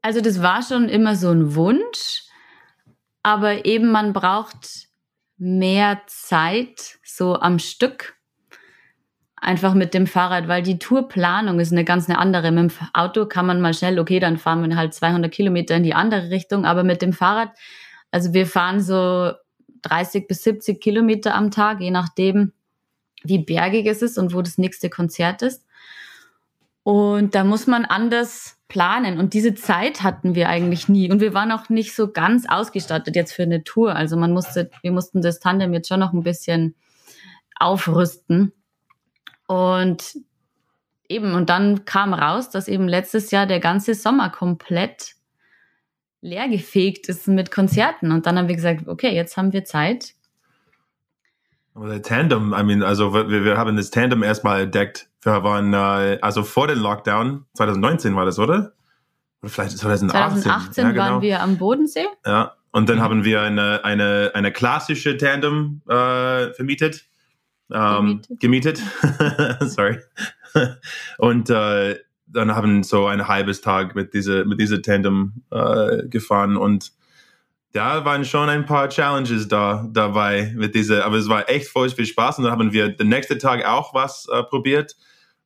Also 0.00 0.20
das 0.20 0.42
war 0.42 0.62
schon 0.62 0.88
immer 0.88 1.16
so 1.16 1.30
ein 1.30 1.56
Wunsch 1.56 2.24
aber 3.24 3.64
eben 3.64 3.90
man 3.90 4.12
braucht 4.12 4.88
mehr 5.38 6.02
Zeit 6.06 6.98
so 7.02 7.40
am 7.40 7.58
Stück 7.58 8.16
einfach 9.36 9.74
mit 9.74 9.94
dem 9.94 10.06
Fahrrad, 10.06 10.46
weil 10.46 10.62
die 10.62 10.78
Tourplanung 10.78 11.58
ist 11.58 11.72
eine 11.72 11.84
ganz 11.84 12.08
eine 12.08 12.18
andere. 12.18 12.52
Mit 12.52 12.70
dem 12.70 12.88
Auto 12.92 13.26
kann 13.26 13.46
man 13.46 13.60
mal 13.60 13.74
schnell, 13.74 13.98
okay, 13.98 14.20
dann 14.20 14.36
fahren 14.36 14.68
wir 14.68 14.76
halt 14.76 14.94
200 14.94 15.32
Kilometer 15.32 15.74
in 15.74 15.82
die 15.82 15.94
andere 15.94 16.30
Richtung, 16.30 16.66
aber 16.66 16.84
mit 16.84 17.02
dem 17.02 17.12
Fahrrad, 17.12 17.50
also 18.10 18.34
wir 18.34 18.46
fahren 18.46 18.80
so 18.80 19.32
30 19.82 20.28
bis 20.28 20.42
70 20.44 20.80
Kilometer 20.80 21.34
am 21.34 21.50
Tag, 21.50 21.80
je 21.80 21.90
nachdem, 21.90 22.52
wie 23.22 23.38
bergig 23.38 23.86
es 23.86 24.02
ist 24.02 24.18
und 24.18 24.34
wo 24.34 24.42
das 24.42 24.58
nächste 24.58 24.90
Konzert 24.90 25.40
ist. 25.40 25.64
Und 26.82 27.34
da 27.34 27.44
muss 27.44 27.66
man 27.66 27.86
anders 27.86 28.58
planen. 28.74 29.20
Und 29.20 29.34
diese 29.34 29.54
Zeit 29.54 30.02
hatten 30.02 30.34
wir 30.34 30.48
eigentlich 30.48 30.88
nie. 30.88 31.08
Und 31.08 31.20
wir 31.20 31.32
waren 31.32 31.52
auch 31.52 31.68
nicht 31.68 31.94
so 31.94 32.10
ganz 32.10 32.44
ausgestattet 32.48 33.14
jetzt 33.14 33.32
für 33.32 33.44
eine 33.44 33.62
Tour. 33.62 33.94
Also 33.94 34.16
man 34.16 34.32
musste, 34.32 34.68
wir 34.82 34.90
mussten 34.90 35.22
das 35.22 35.38
Tandem 35.38 35.72
jetzt 35.72 35.86
schon 35.86 36.00
noch 36.00 36.12
ein 36.12 36.24
bisschen 36.24 36.74
aufrüsten. 37.54 38.52
Und 39.46 40.18
eben, 41.08 41.34
und 41.34 41.50
dann 41.50 41.84
kam 41.84 42.12
raus, 42.12 42.50
dass 42.50 42.66
eben 42.66 42.88
letztes 42.88 43.30
Jahr 43.30 43.46
der 43.46 43.60
ganze 43.60 43.94
Sommer 43.94 44.28
komplett 44.28 45.14
leergefegt 46.20 47.08
ist 47.08 47.28
mit 47.28 47.52
Konzerten. 47.52 48.10
Und 48.10 48.26
dann 48.26 48.36
haben 48.36 48.48
wir 48.48 48.56
gesagt, 48.56 48.88
okay, 48.88 49.14
jetzt 49.14 49.36
haben 49.36 49.52
wir 49.52 49.64
Zeit. 49.64 50.14
Aber 51.74 51.90
der 51.90 52.02
Tandem, 52.02 52.52
I 52.58 52.64
mean, 52.64 52.82
also 52.82 53.14
wir, 53.14 53.44
wir 53.44 53.56
haben 53.56 53.76
das 53.76 53.90
Tandem 53.90 54.24
erstmal 54.24 54.62
entdeckt 54.62 55.08
wir 55.24 55.42
waren, 55.42 55.72
äh, 55.72 56.18
also 56.20 56.42
vor 56.42 56.66
dem 56.66 56.78
Lockdown, 56.78 57.44
2019 57.54 58.14
war 58.14 58.24
das, 58.24 58.38
oder? 58.38 58.72
Oder 59.42 59.50
vielleicht 59.50 59.78
2018. 59.78 60.42
2018 60.42 60.84
ja, 60.84 60.90
genau. 60.90 61.02
waren 61.04 61.22
wir 61.22 61.42
am 61.42 61.58
Bodensee. 61.58 62.06
Ja, 62.24 62.54
und 62.72 62.88
dann 62.88 62.96
mhm. 62.96 63.02
haben 63.02 63.24
wir 63.24 63.42
eine, 63.42 63.84
eine, 63.84 64.32
eine 64.34 64.52
klassische 64.52 65.16
Tandem 65.16 65.82
äh, 65.88 66.52
vermietet. 66.54 67.04
Ähm, 67.72 68.20
gemietet. 68.38 68.80
gemietet. 68.80 69.60
Sorry. 69.70 69.98
und 71.18 71.50
äh, 71.50 71.98
dann 72.26 72.54
haben 72.54 72.82
so 72.82 73.06
ein 73.06 73.28
halbes 73.28 73.60
Tag 73.60 73.94
mit 73.94 74.12
dieser 74.12 74.44
mit 74.44 74.60
dieser 74.60 74.82
Tandem 74.82 75.44
äh, 75.50 76.06
gefahren 76.08 76.56
und 76.56 76.92
da 77.72 78.04
waren 78.04 78.24
schon 78.24 78.48
ein 78.48 78.66
paar 78.66 78.88
Challenges 78.88 79.48
da 79.48 79.88
dabei 79.90 80.52
mit 80.56 80.74
dieser, 80.74 81.04
aber 81.04 81.16
es 81.16 81.28
war 81.28 81.48
echt 81.48 81.68
voll 81.68 81.90
viel 81.90 82.06
Spaß 82.06 82.38
und 82.38 82.44
dann 82.44 82.52
haben 82.52 82.72
wir 82.72 82.88
den 82.88 83.08
nächsten 83.08 83.38
Tag 83.38 83.64
auch 83.64 83.94
was 83.94 84.28
äh, 84.32 84.42
probiert 84.42 84.94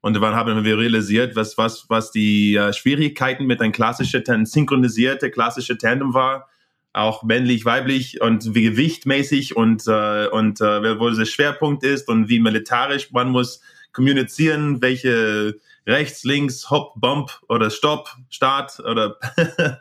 und 0.08 0.14
dann 0.14 0.34
haben 0.34 0.64
wir 0.64 0.78
realisiert, 0.78 1.36
was, 1.36 1.58
was, 1.58 1.84
was 1.90 2.10
die 2.10 2.56
äh, 2.56 2.72
Schwierigkeiten 2.72 3.44
mit 3.44 3.60
einem 3.60 3.72
klassischen, 3.72 4.46
synchronisierte 4.46 5.30
klassische 5.30 5.76
Tandem 5.76 6.14
war. 6.14 6.48
Auch 6.94 7.22
männlich, 7.24 7.66
weiblich 7.66 8.22
und 8.22 8.54
wie 8.54 8.62
gewichtmäßig 8.62 9.54
und, 9.54 9.86
äh, 9.86 10.28
und 10.28 10.62
äh, 10.62 10.98
wo 10.98 11.10
der 11.10 11.26
Schwerpunkt 11.26 11.84
ist 11.84 12.08
und 12.08 12.30
wie 12.30 12.40
militarisch 12.40 13.12
man 13.12 13.28
muss 13.28 13.60
kommunizieren, 13.92 14.80
welche 14.80 15.56
rechts, 15.86 16.24
links, 16.24 16.70
Hop, 16.70 16.94
Bump 16.96 17.30
oder 17.50 17.68
Stopp, 17.68 18.08
Start 18.30 18.80
oder 18.80 19.18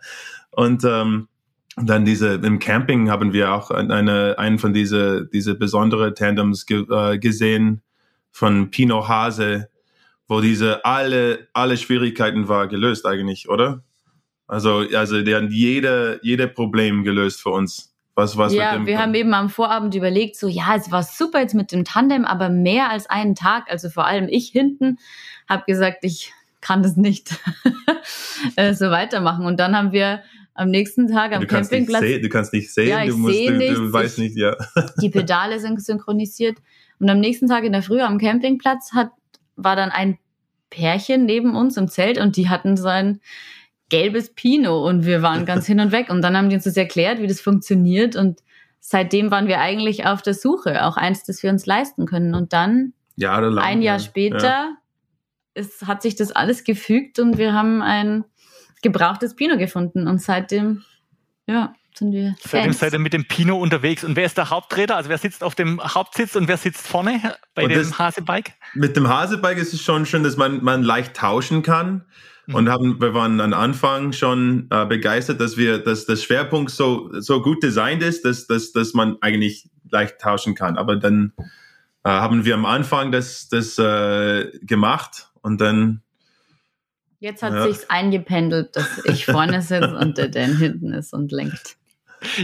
und 0.52 0.84
ähm, 0.84 1.30
dann 1.78 2.04
diese 2.04 2.34
im 2.34 2.60
Camping 2.60 3.10
haben 3.10 3.32
wir 3.32 3.54
auch 3.54 3.72
eine 3.72 4.38
einen 4.38 4.60
von 4.60 4.74
diese 4.74 5.26
diese 5.28 5.56
besondere 5.56 6.14
Tandems 6.14 6.66
ge, 6.66 6.86
äh, 6.90 7.18
gesehen 7.18 7.82
von 8.32 8.70
Pino 8.72 9.08
Hase, 9.08 9.70
wo 10.28 10.42
diese 10.42 10.84
alle, 10.86 11.48
alle 11.54 11.78
Schwierigkeiten 11.78 12.48
war 12.48 12.68
gelöst 12.68 13.06
eigentlich, 13.06 13.50
oder? 13.50 13.84
Also, 14.48 14.86
also 14.94 15.22
der 15.22 15.44
hat 15.44 15.52
jede, 15.52 16.20
jede 16.24 16.48
Problem 16.48 17.04
gelöst 17.04 17.42
für 17.42 17.50
uns. 17.50 17.94
Was, 18.16 18.36
was 18.36 18.52
ja, 18.52 18.84
wir 18.86 19.00
haben 19.00 19.14
eben 19.14 19.34
am 19.36 19.50
Vorabend 19.50 19.94
überlegt, 19.94 20.38
so, 20.38 20.48
ja, 20.48 20.76
es 20.76 20.92
war 20.92 21.04
super 21.04 21.40
jetzt 21.40 21.54
mit 21.54 21.72
dem 21.72 21.86
Tandem, 21.86 22.26
aber 22.26 22.50
mehr 22.50 22.90
als 22.90 23.08
einen 23.08 23.36
Tag, 23.36 23.70
also 23.70 23.90
vor 23.90 24.08
allem 24.08 24.28
ich 24.28 24.50
hinten, 24.50 24.98
habe 25.48 25.64
gesagt, 25.68 26.00
ich 26.02 26.34
kann 26.60 26.82
das 26.82 26.98
nicht 26.98 27.40
äh, 28.56 28.74
so 28.74 28.90
weitermachen. 28.90 29.46
Und 29.46 29.60
dann 29.60 29.76
haben 29.76 29.92
wir 29.92 30.24
am 30.56 30.72
nächsten 30.72 31.08
Tag 31.08 31.34
am 31.34 31.42
du 31.42 31.48
Campingplatz. 31.48 32.02
Sehen, 32.02 32.22
du 32.24 32.30
kannst 32.30 32.54
nicht 32.54 32.74
sehen, 32.74 32.90
ja, 32.90 33.06
du, 33.06 33.18
musst, 33.18 33.38
du, 33.38 33.52
nichts, 33.52 33.78
du 33.78 33.94
weißt 33.94 34.18
nicht, 34.18 34.36
ja. 34.36 34.56
Die 35.02 35.10
Pedale 35.10 35.60
sind 35.60 35.80
synchronisiert. 35.84 36.58
Und 37.00 37.10
am 37.10 37.20
nächsten 37.20 37.48
Tag 37.48 37.64
in 37.66 37.74
der 37.74 37.84
Früh 37.84 38.02
am 38.02 38.18
Campingplatz 38.18 38.94
hat 38.94 39.12
war 39.58 39.76
dann 39.76 39.90
ein 39.90 40.18
Pärchen 40.70 41.26
neben 41.26 41.56
uns 41.56 41.78
im 41.78 41.88
Zelt 41.88 42.18
und 42.18 42.38
die 42.38 42.50
hatten 42.50 42.78
so 42.78 42.88
ein 42.88 43.20
gelbes 43.90 44.34
Pino 44.34 44.88
und 44.88 45.06
wir 45.06 45.22
waren 45.22 45.46
ganz 45.46 45.66
hin 45.66 45.80
und 45.80 45.92
weg. 45.92 46.10
Und 46.10 46.22
dann 46.22 46.36
haben 46.36 46.50
die 46.50 46.56
uns 46.56 46.66
das 46.66 46.78
erklärt, 46.78 47.22
wie 47.22 47.28
das 47.28 47.42
funktioniert 47.42 48.16
und 48.16 48.42
seitdem 48.80 49.32
waren 49.32 49.48
wir 49.48 49.60
eigentlich 49.60 50.06
auf 50.06 50.22
der 50.22 50.34
Suche, 50.34 50.86
auch 50.86 50.98
eins, 50.98 51.24
das 51.24 51.42
wir 51.44 51.50
uns 51.50 51.66
leisten 51.66 52.06
können. 52.06 52.36
Und 52.36 52.54
dann, 52.54 52.94
Jahrelang, 53.16 53.64
ein 53.64 53.82
Jahr 53.82 53.98
ja. 53.98 54.04
später, 54.04 54.48
ja. 54.48 54.78
Es, 55.54 55.84
hat 55.84 56.02
sich 56.02 56.16
das 56.16 56.32
alles 56.32 56.64
gefügt 56.64 57.20
und 57.20 57.38
wir 57.38 57.54
haben 57.54 57.82
ein 57.82 58.24
gebrauchtes 58.82 59.36
Pino 59.36 59.58
gefunden 59.58 60.08
und 60.08 60.22
seitdem, 60.22 60.84
ja 61.48 61.74
sind 61.98 62.12
wir 62.12 62.36
Fans. 62.40 62.52
Seitdem 62.52 62.74
seid 62.74 62.94
ihr 62.94 63.00
mit 63.00 63.14
dem 63.14 63.28
Pino 63.28 63.58
unterwegs. 63.58 64.04
Und 64.04 64.16
wer 64.16 64.26
ist 64.26 64.38
der 64.38 64.50
Haupträder? 64.50 64.96
Also 64.96 65.10
wer 65.10 65.18
sitzt 65.18 65.44
auf 65.44 65.56
dem 65.56 65.82
Hauptsitz 65.82 66.36
und 66.36 66.48
wer 66.48 66.58
sitzt 66.58 66.88
vorne 66.88 67.36
bei 67.56 67.64
und 67.64 67.72
dem 67.72 67.98
Hasebike? 67.98 68.54
Mit 68.74 68.96
dem 68.96 69.08
Hasebike 69.08 69.60
ist 69.60 69.74
es 69.74 69.82
schon 69.82 70.06
schön, 70.06 70.24
dass 70.24 70.38
man, 70.38 70.64
man 70.64 70.84
leicht 70.84 71.16
tauschen 71.16 71.64
kann. 71.64 72.06
Mhm. 72.46 72.56
Und 72.56 72.70
haben, 72.70 73.02
wir 73.02 73.14
waren 73.14 73.42
am 73.42 73.54
Anfang 73.54 74.14
schon 74.14 74.68
äh, 74.72 74.86
begeistert, 74.86 75.42
dass 75.42 75.58
wir, 75.58 75.80
dass 75.80 76.06
das 76.06 76.24
Schwerpunkt 76.24 76.72
so, 76.72 77.10
so 77.20 77.42
gut 77.42 77.62
designt 77.62 78.02
ist, 78.02 78.24
dass, 78.24 78.48
dass, 78.48 78.72
dass 78.72 78.94
man 78.94 79.18
eigentlich 79.22 79.70
leicht 79.90 80.20
tauschen 80.20 80.56
kann. 80.56 80.78
Aber 80.78 80.96
dann 80.96 81.34
äh, 82.04 82.10
haben 82.10 82.46
wir 82.46 82.54
am 82.54 82.66
Anfang 82.66 83.12
das, 83.12 83.50
das 83.50 83.78
äh, 83.78 84.50
gemacht 84.62 85.30
und 85.42 85.60
dann 85.60 86.02
Jetzt 87.20 87.42
hat 87.42 87.54
ja. 87.54 87.64
sich's 87.64 87.90
eingependelt, 87.90 88.76
dass 88.76 89.04
ich 89.06 89.26
vorne 89.26 89.62
sitze 89.62 89.98
und 89.98 90.18
der 90.18 90.28
Dan 90.28 90.56
hinten 90.56 90.94
ist 90.94 91.14
und 91.14 91.32
lenkt. 91.32 91.78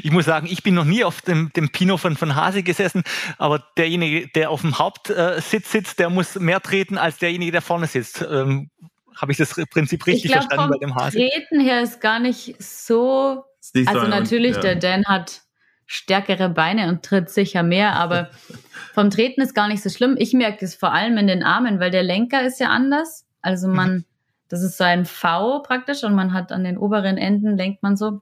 Ich 0.02 0.12
muss 0.12 0.26
sagen, 0.26 0.48
ich 0.50 0.64
bin 0.64 0.74
noch 0.74 0.86
nie 0.86 1.04
auf 1.04 1.22
dem, 1.22 1.52
dem 1.56 1.70
Pino 1.70 1.98
von, 1.98 2.16
von 2.16 2.36
Hase 2.36 2.64
gesessen, 2.64 3.04
aber 3.38 3.64
derjenige, 3.78 4.28
der 4.30 4.50
auf 4.50 4.62
dem 4.62 4.80
Hauptsitz 4.80 5.72
sitzt, 5.72 6.00
der 6.00 6.10
muss 6.10 6.40
mehr 6.40 6.62
treten 6.62 6.98
als 6.98 7.18
derjenige, 7.18 7.52
der 7.52 7.62
vorne 7.62 7.88
sitzt. 7.88 8.22
Ähm, 8.22 8.70
Habe 9.16 9.32
ich 9.32 9.38
das 9.38 9.54
Prinzip 9.70 10.06
richtig 10.06 10.26
ich 10.26 10.32
glaub, 10.32 10.44
verstanden 10.44 10.72
bei 10.72 10.86
dem 10.86 10.96
Hase? 10.96 11.18
Treten 11.18 11.60
her 11.60 11.82
ist 11.82 12.02
gar 12.02 12.20
nicht 12.20 12.62
so. 12.62 13.44
Also 13.86 14.08
natürlich, 14.08 14.56
ja. 14.56 14.62
der 14.62 14.76
Dan 14.76 15.06
hat 15.06 15.42
stärkere 15.86 16.50
Beine 16.50 16.90
und 16.90 17.04
tritt 17.04 17.30
sicher 17.30 17.64
mehr, 17.64 17.96
aber 17.96 18.30
vom 18.94 19.10
Treten 19.10 19.42
ist 19.42 19.54
gar 19.54 19.68
nicht 19.68 19.84
so 19.84 19.90
schlimm. 19.90 20.16
Ich 20.18 20.34
merke 20.34 20.66
es 20.66 20.76
vor 20.76 20.92
allem 20.92 21.18
in 21.18 21.28
den 21.28 21.44
Armen, 21.44 21.80
weil 21.80 21.92
der 21.92 22.04
Lenker 22.04 22.46
ist 22.46 22.60
ja 22.60 22.70
anders. 22.70 23.26
Also 23.42 23.68
man, 23.68 23.94
mhm. 23.94 24.06
das 24.50 24.64
ist 24.64 24.78
so 24.78 24.84
ein 24.84 25.06
V 25.06 25.62
praktisch 25.62 26.04
und 26.04 26.16
man 26.16 26.34
hat 26.34 26.52
an 26.52 26.64
den 26.64 26.78
oberen 26.78 27.18
Enden 27.18 27.58
lenkt 27.58 27.84
man 27.84 27.96
so 27.98 28.22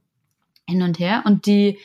hin 0.72 0.82
und 0.82 0.98
her. 0.98 1.24
Und 1.26 1.46
die, 1.46 1.78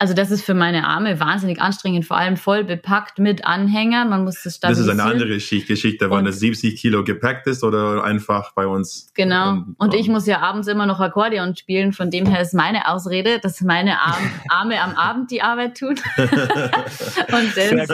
also 0.00 0.14
das 0.14 0.30
ist 0.30 0.44
für 0.44 0.54
meine 0.54 0.86
Arme 0.86 1.18
wahnsinnig 1.18 1.60
anstrengend, 1.60 2.04
vor 2.04 2.16
allem 2.16 2.36
voll 2.36 2.62
bepackt 2.62 3.18
mit 3.18 3.44
Anhängern. 3.44 4.08
Man 4.08 4.22
muss 4.22 4.42
das 4.44 4.54
stabilisieren. 4.54 4.96
Das 4.96 4.96
ist 4.96 5.02
eine 5.02 5.12
andere 5.12 5.64
Geschichte, 5.66 6.08
wann 6.08 6.24
das 6.24 6.38
70 6.38 6.80
Kilo 6.80 7.02
gepackt 7.02 7.48
ist 7.48 7.64
oder 7.64 8.04
einfach 8.04 8.52
bei 8.52 8.64
uns. 8.68 9.10
Genau. 9.14 9.50
Und, 9.50 9.74
und 9.76 9.94
ich 9.94 10.06
muss 10.06 10.24
ja 10.26 10.38
abends 10.38 10.68
immer 10.68 10.86
noch 10.86 11.00
Akkordeon 11.00 11.56
spielen. 11.56 11.92
Von 11.92 12.12
dem 12.12 12.26
her 12.26 12.40
ist 12.40 12.54
meine 12.54 12.86
Ausrede, 12.86 13.40
dass 13.40 13.60
meine 13.60 13.96
Arme 14.48 14.80
am 14.80 14.94
Abend 14.94 15.32
die 15.32 15.42
Arbeit 15.42 15.76
tun. 15.76 15.96
und 16.16 17.56
das 17.56 17.90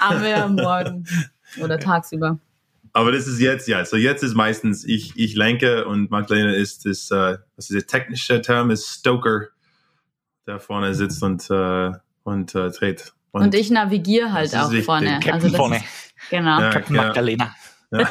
Arme 0.00 0.42
am 0.42 0.56
Morgen 0.56 1.06
oder 1.62 1.78
tagsüber. 1.78 2.40
aber 2.92 3.12
das 3.12 3.28
ist 3.28 3.40
jetzt, 3.40 3.68
ja, 3.68 3.84
so 3.84 3.96
jetzt 3.96 4.24
ist 4.24 4.34
meistens 4.34 4.84
ich, 4.84 5.12
ich 5.14 5.36
lenke 5.36 5.84
und 5.86 6.10
Magdalena 6.10 6.54
ist, 6.54 6.86
ist 6.86 7.12
uh, 7.12 7.36
was 7.54 7.70
ist 7.70 7.74
der 7.74 7.86
technische 7.86 8.40
Term, 8.40 8.70
ist 8.70 8.88
Stoker, 8.88 9.48
der 10.46 10.60
vorne 10.60 10.94
sitzt 10.94 11.22
und, 11.22 11.48
uh, 11.50 11.92
und 12.24 12.54
uh, 12.54 12.70
dreht. 12.70 13.12
Und, 13.32 13.42
und, 13.42 13.54
ich 13.54 13.70
navigiere 13.70 14.32
halt 14.32 14.56
auch 14.56 14.72
vorne. 14.82 15.20
also 15.30 15.48
das 15.48 15.56
vorne. 15.56 15.76
Ist, 15.76 15.84
genau. 16.30 16.60
Ja, 16.60 16.70
Captain 16.70 16.96
Magdalena. 16.96 17.54
Ja. 17.90 18.00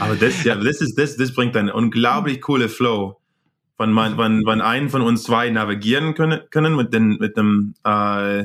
aber 0.00 0.16
das, 0.16 0.42
ja, 0.44 0.54
das 0.54 0.80
ist, 0.80 0.96
das, 0.96 1.16
das 1.16 1.34
bringt 1.34 1.56
einen 1.56 1.70
unglaublich 1.70 2.40
coole 2.40 2.68
Flow. 2.68 3.20
Wenn 3.78 3.92
man, 3.92 4.16
wenn, 4.16 4.46
wenn 4.46 4.62
einen 4.62 4.88
von 4.88 5.02
uns 5.02 5.24
zwei 5.24 5.50
navigieren 5.50 6.14
können, 6.14 6.40
können 6.50 6.76
mit 6.76 6.94
den, 6.94 7.18
mit 7.18 7.36
dem, 7.36 7.74
äh, 7.84 8.44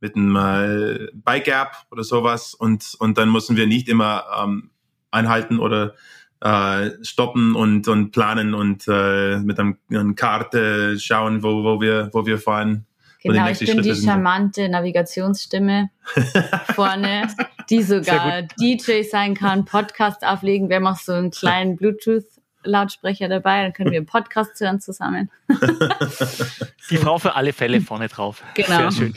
mit 0.00 0.16
einem 0.16 0.36
äh, 0.36 1.08
Bike 1.14 1.48
App 1.48 1.72
oder 1.90 2.04
sowas 2.04 2.54
und, 2.54 2.94
und 2.98 3.18
dann 3.18 3.30
müssen 3.30 3.56
wir 3.56 3.66
nicht 3.66 3.88
immer 3.88 4.24
ähm, 4.40 4.70
einhalten 5.10 5.58
oder 5.58 5.94
äh, 6.42 6.90
stoppen 7.02 7.54
und, 7.54 7.86
und 7.88 8.10
planen 8.10 8.54
und 8.54 8.84
äh, 8.88 9.38
mit 9.38 9.58
einem, 9.58 9.78
einer 9.90 10.14
Karte 10.14 10.98
schauen, 10.98 11.42
wo, 11.42 11.62
wo, 11.62 11.80
wir, 11.80 12.10
wo 12.12 12.26
wir 12.26 12.38
fahren. 12.38 12.86
Genau, 13.22 13.48
ich 13.48 13.60
bin 13.60 13.68
Schritte 13.68 13.82
die 13.82 13.94
charmante 13.94 14.68
Navigationsstimme 14.68 15.90
vorne, 16.74 17.28
die 17.70 17.82
sogar 17.82 18.42
DJ 18.60 19.02
sein 19.08 19.34
kann, 19.34 19.64
Podcast 19.64 20.26
auflegen. 20.26 20.68
Wir 20.68 20.76
haben 20.76 20.88
auch 20.88 20.96
so 20.96 21.12
einen 21.12 21.30
kleinen 21.30 21.76
Bluetooth 21.76 22.24
Lautsprecher 22.64 23.28
dabei, 23.28 23.62
dann 23.62 23.72
können 23.72 23.90
wir 23.90 23.98
einen 23.98 24.06
Podcast 24.06 24.60
hören 24.60 24.80
zusammen. 24.80 25.30
Die 26.90 26.96
Frau 26.96 27.18
für 27.18 27.34
alle 27.34 27.52
Fälle 27.52 27.80
vorne 27.80 28.08
drauf. 28.08 28.42
Genau. 28.54 28.90
Sehr 28.90 28.92
schön. 28.92 29.14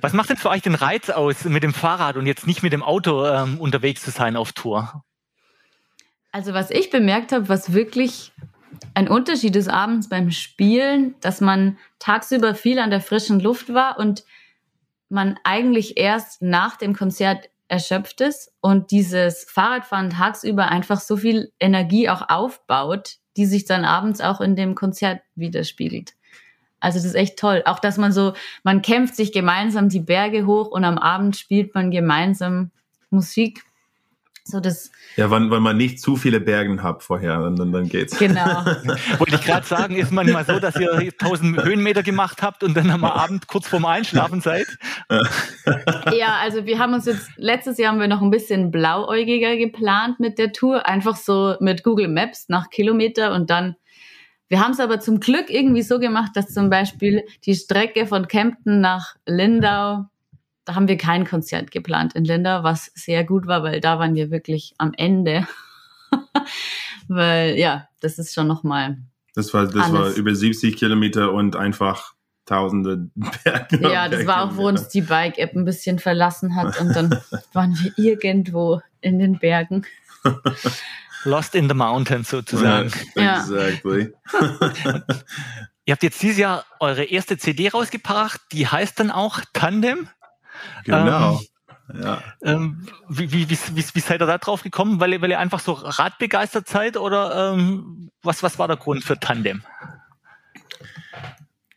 Was 0.00 0.12
macht 0.12 0.30
denn 0.30 0.36
für 0.36 0.50
euch 0.50 0.62
den 0.62 0.76
Reiz 0.76 1.10
aus, 1.10 1.44
mit 1.44 1.62
dem 1.62 1.74
Fahrrad 1.74 2.16
und 2.16 2.26
jetzt 2.26 2.46
nicht 2.46 2.62
mit 2.62 2.72
dem 2.72 2.82
Auto 2.82 3.26
ähm, 3.26 3.58
unterwegs 3.58 4.02
zu 4.02 4.10
sein 4.10 4.36
auf 4.36 4.52
Tour? 4.52 5.02
Also 6.32 6.54
was 6.54 6.70
ich 6.70 6.90
bemerkt 6.90 7.32
habe, 7.32 7.48
was 7.48 7.72
wirklich 7.72 8.32
ein 8.94 9.08
Unterschied 9.08 9.56
ist 9.56 9.68
abends 9.68 10.08
beim 10.08 10.30
Spielen, 10.30 11.14
dass 11.20 11.40
man 11.40 11.78
tagsüber 11.98 12.54
viel 12.54 12.78
an 12.78 12.90
der 12.90 13.00
frischen 13.00 13.40
Luft 13.40 13.72
war 13.72 13.98
und 13.98 14.24
man 15.08 15.38
eigentlich 15.44 15.96
erst 15.96 16.40
nach 16.40 16.76
dem 16.76 16.94
Konzert 16.94 17.50
erschöpft 17.68 18.20
ist 18.20 18.52
und 18.60 18.90
dieses 18.90 19.44
Fahrradfahren 19.44 20.10
tagsüber 20.10 20.68
einfach 20.68 21.00
so 21.00 21.16
viel 21.16 21.52
Energie 21.60 22.08
auch 22.08 22.28
aufbaut, 22.28 23.16
die 23.36 23.46
sich 23.46 23.64
dann 23.64 23.84
abends 23.84 24.20
auch 24.20 24.40
in 24.40 24.56
dem 24.56 24.74
Konzert 24.74 25.20
widerspiegelt. 25.34 26.14
Also 26.80 26.98
das 26.98 27.04
ist 27.04 27.14
echt 27.14 27.38
toll. 27.38 27.62
Auch 27.66 27.78
dass 27.78 27.98
man 27.98 28.12
so, 28.12 28.32
man 28.64 28.82
kämpft 28.82 29.14
sich 29.14 29.32
gemeinsam 29.32 29.88
die 29.88 30.00
Berge 30.00 30.46
hoch 30.46 30.68
und 30.68 30.84
am 30.84 30.98
Abend 30.98 31.36
spielt 31.36 31.74
man 31.74 31.90
gemeinsam 31.90 32.70
Musik. 33.10 33.62
So 34.50 34.60
das 34.60 34.90
ja, 35.16 35.30
wenn, 35.30 35.50
wenn 35.50 35.62
man 35.62 35.76
nicht 35.76 36.00
zu 36.00 36.16
viele 36.16 36.40
Bergen 36.40 36.82
hat 36.82 37.02
vorher, 37.02 37.38
dann, 37.50 37.72
dann 37.72 37.88
geht's. 37.88 38.18
Genau. 38.18 38.64
Wollte 39.18 39.34
ich 39.34 39.44
gerade 39.44 39.66
sagen, 39.66 39.96
ist 39.96 40.12
manchmal 40.12 40.44
so, 40.44 40.58
dass 40.58 40.76
ihr 40.76 40.92
1000 40.92 41.64
Höhenmeter 41.64 42.02
gemacht 42.02 42.42
habt 42.42 42.62
und 42.62 42.76
dann 42.76 42.90
am 42.90 43.04
Abend 43.04 43.46
kurz 43.46 43.66
vorm 43.66 43.86
Einschlafen 43.86 44.40
seid? 44.40 44.66
ja, 46.12 46.38
also 46.42 46.64
wir 46.64 46.78
haben 46.78 46.94
uns 46.94 47.06
jetzt, 47.06 47.28
letztes 47.36 47.78
Jahr 47.78 47.92
haben 47.92 48.00
wir 48.00 48.08
noch 48.08 48.22
ein 48.22 48.30
bisschen 48.30 48.70
blauäugiger 48.70 49.56
geplant 49.56 50.20
mit 50.20 50.38
der 50.38 50.52
Tour, 50.52 50.86
einfach 50.86 51.16
so 51.16 51.56
mit 51.60 51.82
Google 51.82 52.08
Maps 52.08 52.48
nach 52.48 52.70
Kilometer 52.70 53.34
und 53.34 53.50
dann 53.50 53.76
wir 54.48 54.60
haben 54.60 54.72
es 54.72 54.80
aber 54.80 54.98
zum 54.98 55.20
Glück 55.20 55.48
irgendwie 55.48 55.82
so 55.82 56.00
gemacht, 56.00 56.32
dass 56.34 56.52
zum 56.52 56.70
Beispiel 56.70 57.22
die 57.46 57.54
Strecke 57.54 58.04
von 58.08 58.26
Kempten 58.26 58.80
nach 58.80 59.14
Lindau 59.24 59.70
da 59.70 60.09
haben 60.74 60.88
wir 60.88 60.96
kein 60.96 61.26
Konzert 61.26 61.70
geplant 61.70 62.14
in 62.14 62.24
Linda, 62.24 62.62
was 62.62 62.90
sehr 62.94 63.24
gut 63.24 63.46
war, 63.46 63.62
weil 63.62 63.80
da 63.80 63.98
waren 63.98 64.14
wir 64.14 64.30
wirklich 64.30 64.74
am 64.78 64.92
Ende. 64.96 65.46
weil 67.08 67.56
ja, 67.56 67.88
das 68.00 68.18
ist 68.18 68.34
schon 68.34 68.46
nochmal. 68.46 68.98
Das 69.34 69.54
war, 69.54 69.66
das 69.66 69.92
war 69.92 70.10
über 70.10 70.34
70 70.34 70.76
Kilometer 70.76 71.32
und 71.32 71.56
einfach 71.56 72.14
tausende 72.46 73.08
Berge. 73.44 73.78
Ja, 73.80 74.08
das 74.08 74.26
war 74.26 74.42
auch, 74.42 74.56
wo 74.56 74.66
uns 74.66 74.88
die 74.88 75.02
Bike-App 75.02 75.54
ein 75.54 75.64
bisschen 75.64 75.98
verlassen 75.98 76.56
hat 76.56 76.80
und 76.80 76.94
dann 76.94 77.20
waren 77.52 77.78
wir 77.80 77.92
irgendwo 77.96 78.80
in 79.00 79.18
den 79.18 79.38
Bergen. 79.38 79.86
Lost 81.24 81.54
in 81.54 81.68
the 81.68 81.74
Mountains 81.74 82.30
sozusagen. 82.30 82.90
Ja, 83.14 83.40
exactly. 83.40 84.12
Ihr 85.84 85.92
habt 85.92 86.02
jetzt 86.02 86.22
dieses 86.22 86.38
Jahr 86.38 86.64
eure 86.78 87.04
erste 87.04 87.38
CD 87.38 87.68
rausgebracht, 87.68 88.40
die 88.52 88.66
heißt 88.66 89.00
dann 89.00 89.10
auch 89.10 89.40
Tandem. 89.52 90.08
Genau. 90.84 91.40
Ähm, 91.92 92.02
ja. 92.02 92.22
Ähm, 92.42 92.86
wie, 93.08 93.32
wie, 93.32 93.50
wie, 93.50 93.58
wie, 93.74 93.84
wie 93.94 94.00
seid 94.00 94.22
ihr 94.22 94.26
da 94.26 94.38
drauf 94.38 94.62
gekommen? 94.62 95.00
Weil 95.00 95.12
ihr, 95.12 95.22
weil 95.22 95.30
ihr 95.30 95.38
einfach 95.38 95.60
so 95.60 95.72
radbegeistert 95.72 96.68
seid 96.68 96.96
oder 96.96 97.52
ähm, 97.52 98.10
was, 98.22 98.42
was 98.42 98.58
war 98.58 98.68
der 98.68 98.76
Grund 98.76 99.04
für 99.04 99.18
Tandem? 99.18 99.62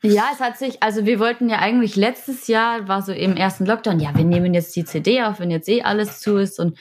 Ja, 0.02 0.24
es 0.32 0.40
hat 0.40 0.58
sich, 0.58 0.82
also 0.82 1.06
wir 1.06 1.18
wollten 1.18 1.48
ja 1.48 1.60
eigentlich 1.60 1.96
letztes 1.96 2.46
Jahr, 2.46 2.88
war 2.88 3.00
so 3.00 3.12
im 3.12 3.36
ersten 3.36 3.64
Lockdown, 3.64 4.00
ja, 4.00 4.14
wir 4.14 4.24
nehmen 4.24 4.52
jetzt 4.52 4.76
die 4.76 4.84
CD 4.84 5.22
auf, 5.22 5.40
wenn 5.40 5.50
jetzt 5.50 5.68
eh 5.68 5.82
alles 5.82 6.20
zu 6.20 6.36
ist 6.36 6.60
und 6.60 6.76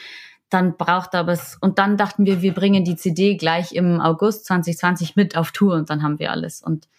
dann 0.50 0.76
braucht 0.76 1.16
aber 1.16 1.32
es, 1.32 1.58
und 1.62 1.80
dann 1.80 1.96
dachten 1.96 2.26
wir, 2.26 2.42
wir 2.42 2.54
bringen 2.54 2.84
die 2.84 2.98
CD 2.98 3.38
gleich 3.38 3.72
im 3.72 4.02
August 4.02 4.46
2020 4.46 5.16
mit 5.16 5.38
auf 5.38 5.52
Tour 5.52 5.76
und 5.76 5.90
dann 5.90 6.04
haben 6.04 6.20
wir 6.20 6.32
alles. 6.32 6.62
Und 6.62 6.90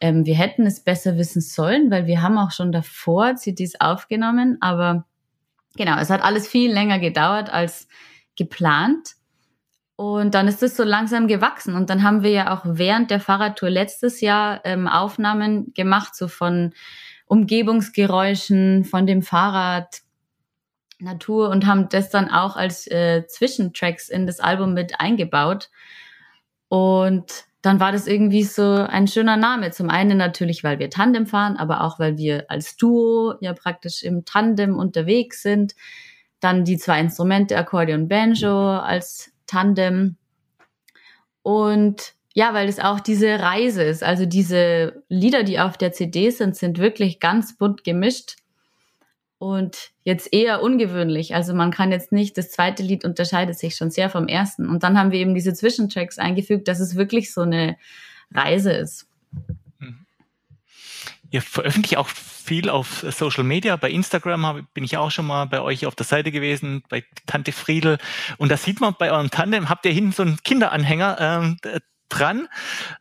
ähm, 0.00 0.26
wir 0.26 0.34
hätten 0.34 0.66
es 0.66 0.80
besser 0.80 1.16
wissen 1.16 1.40
sollen, 1.40 1.90
weil 1.90 2.06
wir 2.06 2.22
haben 2.22 2.38
auch 2.38 2.50
schon 2.50 2.72
davor 2.72 3.36
CDs 3.36 3.80
aufgenommen, 3.80 4.58
aber 4.60 5.06
genau, 5.76 5.98
es 5.98 6.10
hat 6.10 6.22
alles 6.22 6.48
viel 6.48 6.72
länger 6.72 6.98
gedauert 6.98 7.50
als 7.50 7.88
geplant. 8.36 9.14
Und 9.96 10.34
dann 10.34 10.46
ist 10.46 10.62
es 10.62 10.76
so 10.76 10.84
langsam 10.84 11.26
gewachsen. 11.26 11.74
Und 11.74 11.88
dann 11.88 12.02
haben 12.02 12.22
wir 12.22 12.30
ja 12.30 12.54
auch 12.54 12.60
während 12.64 13.10
der 13.10 13.18
Fahrradtour 13.18 13.70
letztes 13.70 14.20
Jahr 14.20 14.60
ähm, 14.64 14.88
Aufnahmen 14.88 15.72
gemacht, 15.72 16.14
so 16.14 16.28
von 16.28 16.74
Umgebungsgeräuschen, 17.24 18.84
von 18.84 19.06
dem 19.06 19.22
Fahrrad, 19.22 20.02
Natur 20.98 21.50
und 21.50 21.66
haben 21.66 21.88
das 21.88 22.10
dann 22.10 22.30
auch 22.30 22.56
als 22.56 22.86
äh, 22.86 23.26
Zwischentracks 23.26 24.08
in 24.08 24.26
das 24.26 24.40
Album 24.40 24.74
mit 24.74 25.00
eingebaut. 25.00 25.70
Und 26.68 27.44
dann 27.66 27.80
war 27.80 27.90
das 27.90 28.06
irgendwie 28.06 28.44
so 28.44 28.62
ein 28.62 29.08
schöner 29.08 29.36
Name. 29.36 29.72
Zum 29.72 29.90
einen 29.90 30.16
natürlich, 30.16 30.62
weil 30.62 30.78
wir 30.78 30.88
Tandem 30.88 31.26
fahren, 31.26 31.56
aber 31.56 31.82
auch, 31.82 31.98
weil 31.98 32.16
wir 32.16 32.48
als 32.48 32.76
Duo 32.76 33.34
ja 33.40 33.54
praktisch 33.54 34.04
im 34.04 34.24
Tandem 34.24 34.78
unterwegs 34.78 35.42
sind. 35.42 35.74
Dann 36.38 36.64
die 36.64 36.78
zwei 36.78 37.00
Instrumente, 37.00 37.58
Akkordeon, 37.58 38.06
Banjo 38.06 38.78
als 38.78 39.32
Tandem. 39.48 40.16
Und 41.42 42.14
ja, 42.34 42.54
weil 42.54 42.68
es 42.68 42.78
auch 42.78 43.00
diese 43.00 43.40
Reise 43.40 43.82
ist. 43.82 44.04
Also 44.04 44.26
diese 44.26 45.02
Lieder, 45.08 45.42
die 45.42 45.58
auf 45.58 45.76
der 45.76 45.92
CD 45.92 46.30
sind, 46.30 46.54
sind 46.54 46.78
wirklich 46.78 47.18
ganz 47.18 47.56
bunt 47.56 47.82
gemischt 47.82 48.36
und 49.38 49.90
jetzt 50.02 50.32
eher 50.32 50.62
ungewöhnlich. 50.62 51.34
Also 51.34 51.54
man 51.54 51.70
kann 51.70 51.92
jetzt 51.92 52.12
nicht, 52.12 52.38
das 52.38 52.50
zweite 52.50 52.82
Lied 52.82 53.04
unterscheidet 53.04 53.58
sich 53.58 53.76
schon 53.76 53.90
sehr 53.90 54.08
vom 54.08 54.28
ersten. 54.28 54.68
Und 54.68 54.82
dann 54.82 54.98
haben 54.98 55.12
wir 55.12 55.18
eben 55.18 55.34
diese 55.34 55.52
Zwischentracks 55.52 56.18
eingefügt, 56.18 56.68
dass 56.68 56.80
es 56.80 56.96
wirklich 56.96 57.32
so 57.32 57.42
eine 57.42 57.76
Reise 58.32 58.72
ist. 58.72 59.06
Mhm. 59.78 60.06
Ihr 61.30 61.42
veröffentlicht 61.42 61.98
auch 61.98 62.08
viel 62.08 62.70
auf 62.70 63.04
Social 63.10 63.44
Media. 63.44 63.76
Bei 63.76 63.90
Instagram 63.90 64.66
bin 64.72 64.84
ich 64.84 64.96
auch 64.96 65.10
schon 65.10 65.26
mal 65.26 65.44
bei 65.46 65.60
euch 65.60 65.84
auf 65.84 65.94
der 65.94 66.06
Seite 66.06 66.30
gewesen, 66.30 66.82
bei 66.88 67.04
Tante 67.26 67.52
Friedel. 67.52 67.98
Und 68.38 68.50
da 68.50 68.56
sieht 68.56 68.80
man 68.80 68.94
bei 68.98 69.12
eurem 69.12 69.30
Tandem, 69.30 69.68
habt 69.68 69.84
ihr 69.84 69.92
hinten 69.92 70.12
so 70.12 70.22
einen 70.22 70.38
Kinderanhänger. 70.42 71.16
Ähm, 71.20 71.58
dran. 72.08 72.48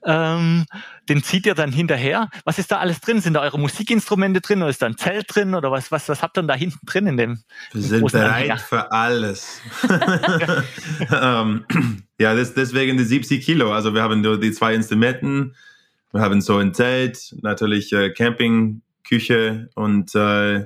Ähm, 0.04 0.65
den 1.08 1.24
zieht 1.24 1.46
ihr 1.46 1.56
dann 1.56 1.72
hinterher. 1.72 2.30
Was 2.44 2.60
ist 2.60 2.72
da 2.72 2.78
alles 2.78 3.00
drin? 3.02 3.22
Sind 3.22 3.34
da 3.34 3.41
eure 3.41 3.60
Musikinstrumente 3.60 4.41
drin 4.41 4.62
oder 4.62 4.70
ist 4.70 4.82
da 4.82 4.88
ein 4.88 4.98
Zelt 4.98 5.26
drin 5.34 5.56
oder 5.56 5.72
was, 5.72 5.91
was, 5.91 6.10
was 6.10 6.22
habt 6.22 6.38
ihr 6.38 6.41
denn 6.41 6.48
da 6.48 6.56
hinten 6.56 6.86
drin 6.86 7.08
in 7.08 7.18
dem? 7.18 7.39
Wir 7.72 7.82
sind 7.82 8.12
bereit 8.12 8.32
Anhänger? 8.32 8.58
für 8.58 8.91
alles. 8.91 9.62
ähm, 11.12 11.65
ja, 12.20 12.36
das, 12.36 12.54
deswegen 12.54 12.98
die 12.98 13.04
70 13.04 13.46
Kilo. 13.46 13.72
Also 13.72 13.94
wir 13.94 14.02
haben 14.02 14.22
nur 14.22 14.39
die 14.39 14.52
zwei 14.52 14.74
Instrumenten. 14.74 15.56
Wir 16.12 16.22
haben 16.22 16.41
so 16.41 16.58
ein 16.58 16.74
Zelt, 16.74 17.36
natürlich 17.41 17.91
äh, 17.91 18.10
Campingküche 18.12 19.70
und 19.76 20.15
äh, 20.15 20.65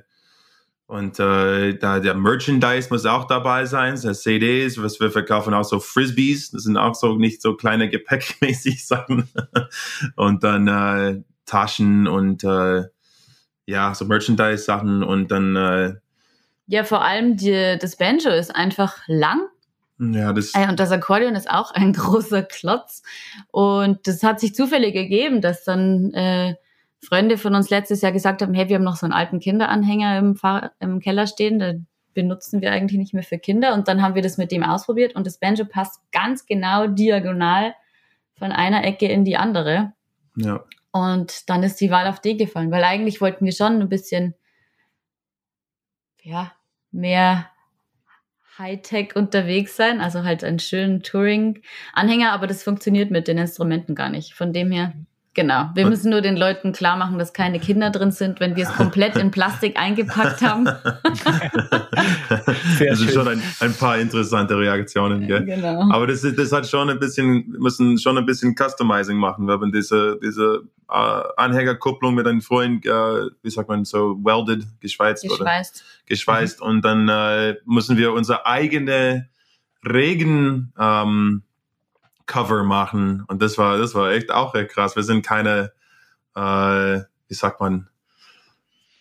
und 0.90 1.20
äh, 1.20 1.78
da 1.78 2.00
der 2.00 2.16
Merchandise 2.16 2.88
muss 2.90 3.06
auch 3.06 3.26
dabei 3.26 3.68
sein, 3.68 4.00
das 4.02 4.24
CDs, 4.24 4.82
was 4.82 5.00
wir 5.00 5.12
verkaufen, 5.12 5.54
auch 5.54 5.64
so 5.64 5.80
Frisbees, 5.80 6.50
das 6.50 6.64
sind 6.64 6.78
auch 6.78 6.96
so 6.96 7.16
nicht 7.16 7.44
so 7.44 7.56
kleine 7.56 7.90
gepäckmäßig 7.90 8.88
Sachen. 8.88 9.30
und 10.16 10.44
dann 10.44 10.68
äh, 10.68 11.22
Taschen 11.46 12.08
und 12.08 12.44
äh, 12.44 12.86
ja, 13.68 13.94
so 13.94 14.06
Merchandise-Sachen 14.06 15.04
und 15.04 15.30
dann 15.30 15.56
äh, 15.56 15.94
Ja, 16.66 16.84
vor 16.84 17.06
allem 17.06 17.38
die, 17.38 17.78
das 17.80 17.96
Banjo 17.96 18.32
ist 18.32 18.56
einfach 18.56 18.98
lang. 19.06 19.42
Ja, 20.00 20.34
das 20.34 20.56
äh, 20.56 20.68
und 20.70 20.80
das 20.80 20.90
Akkordeon 20.90 21.36
ist 21.36 21.52
auch 21.52 21.70
ein 21.70 21.94
großer 21.94 22.42
Klotz. 22.42 23.04
Und 23.52 24.08
das 24.08 24.24
hat 24.24 24.40
sich 24.40 24.56
zufällig 24.56 24.96
gegeben, 24.96 25.42
dass 25.42 25.64
dann 25.64 26.12
äh, 26.16 26.56
Freunde 27.02 27.38
von 27.38 27.56
uns 27.56 27.70
letztes 27.70 28.02
Jahr 28.02 28.12
gesagt 28.12 28.42
haben, 28.42 28.54
hey, 28.54 28.68
wir 28.68 28.76
haben 28.76 28.84
noch 28.84 28.98
so 28.98 29.06
einen 29.06 29.14
alten 29.14 29.40
Kinderanhänger 29.40 30.18
im, 30.18 30.36
Fahr 30.36 30.72
im 30.80 31.00
Keller 31.00 31.28
stehen, 31.28 31.88
benutzen 32.14 32.62
wir 32.62 32.72
eigentlich 32.72 33.00
nicht 33.00 33.14
mehr 33.14 33.24
für 33.24 33.40
Kinder. 33.40 33.74
Und 33.74 33.88
dann 33.88 34.02
haben 34.02 34.16
wir 34.16 34.22
das 34.22 34.38
mit 34.38 34.52
dem 34.52 34.64
ausprobiert 34.64 35.16
und 35.16 35.26
das 35.26 35.38
Banjo 35.38 35.66
passt 35.66 36.02
ganz 36.12 36.46
genau 36.46 36.88
diagonal 36.88 37.74
von 38.38 38.52
einer 38.52 38.84
Ecke 38.84 39.08
in 39.08 39.24
die 39.24 39.38
andere. 39.38 39.94
Ja. 40.36 40.64
Und 40.92 41.50
dann 41.50 41.64
ist 41.64 41.80
die 41.80 41.92
Wahl 41.92 42.08
auf 42.08 42.20
D 42.20 42.36
gefallen, 42.36 42.72
weil 42.72 42.84
eigentlich 42.84 43.22
wollten 43.22 43.46
wir 43.46 43.52
schon 43.52 43.82
ein 43.82 43.90
bisschen, 43.90 44.36
ja, 46.22 46.52
mehr 46.92 47.50
Hightech 48.58 49.16
unterwegs 49.16 49.78
sein, 49.78 50.02
also 50.02 50.24
halt 50.24 50.44
einen 50.44 50.60
schönen 50.60 51.02
Touring-Anhänger, 51.02 52.34
aber 52.34 52.48
das 52.48 52.64
funktioniert 52.64 53.12
mit 53.12 53.28
den 53.28 53.38
Instrumenten 53.38 53.96
gar 53.96 54.10
nicht. 54.10 54.34
Von 54.34 54.52
dem 54.52 54.72
her 54.72 54.94
Genau. 55.36 55.70
Wir 55.76 55.88
müssen 55.88 56.10
nur 56.10 56.22
den 56.22 56.36
Leuten 56.36 56.74
klar 56.74 56.98
machen, 56.98 57.20
dass 57.20 57.34
keine 57.34 57.60
Kinder 57.60 57.92
drin 57.92 58.12
sind, 58.12 58.40
wenn 58.40 58.56
wir 58.56 58.64
es 58.64 58.74
komplett 58.74 59.16
in 59.16 59.30
Plastik 59.30 59.80
eingepackt 59.80 60.42
haben. 60.42 60.66
Sehr 62.78 62.90
das 62.90 63.00
sind 63.00 63.12
schon 63.12 63.28
ein, 63.28 63.42
ein, 63.60 63.74
paar 63.74 64.00
interessante 64.00 64.58
Reaktionen, 64.58 65.28
gell? 65.28 65.46
Genau. 65.46 65.92
Aber 65.92 66.08
das, 66.08 66.22
das 66.22 66.52
hat 66.52 66.68
schon 66.68 66.90
ein 66.90 67.00
bisschen, 67.00 67.54
wir 67.54 67.60
müssen 67.60 68.00
schon 68.00 68.18
ein 68.18 68.26
bisschen 68.26 68.56
Customizing 68.56 69.18
machen. 69.18 69.46
Wir 69.46 69.54
haben 69.54 69.72
diese, 69.72 70.18
diese 70.22 70.64
uh, 70.90 71.22
Anhängerkupplung 71.38 72.16
mit 72.16 72.26
einem 72.26 72.42
Freund, 72.42 72.88
uh, 72.88 73.30
wie 73.44 73.52
sagt 73.52 73.70
man 73.70 73.86
so, 73.86 74.18
welded, 74.24 74.66
geschweißt, 74.82 75.24
geschweißt. 75.24 75.76
oder? 75.76 76.06
Geschweißt. 76.08 76.62
Mhm. 76.62 76.68
Und 76.68 76.82
dann 76.84 77.08
uh, 77.08 77.54
müssen 77.66 77.98
wir 77.98 78.14
unsere 78.14 78.48
eigene 78.48 79.30
Regen, 79.86 80.74
ähm, 80.78 81.44
Cover 82.30 82.64
machen. 82.64 83.26
Und 83.28 83.42
das 83.42 83.58
war, 83.58 83.78
das 83.78 83.96
war 83.96 84.12
echt 84.12 84.32
auch 84.32 84.56
echt 84.56 84.70
krass. 84.70 84.96
Wir 84.96 85.04
sind 85.04 85.26
keine, 85.26 85.74
äh, 86.36 87.00
wie 87.28 87.34
sagt 87.34 87.60
man, 87.60 87.90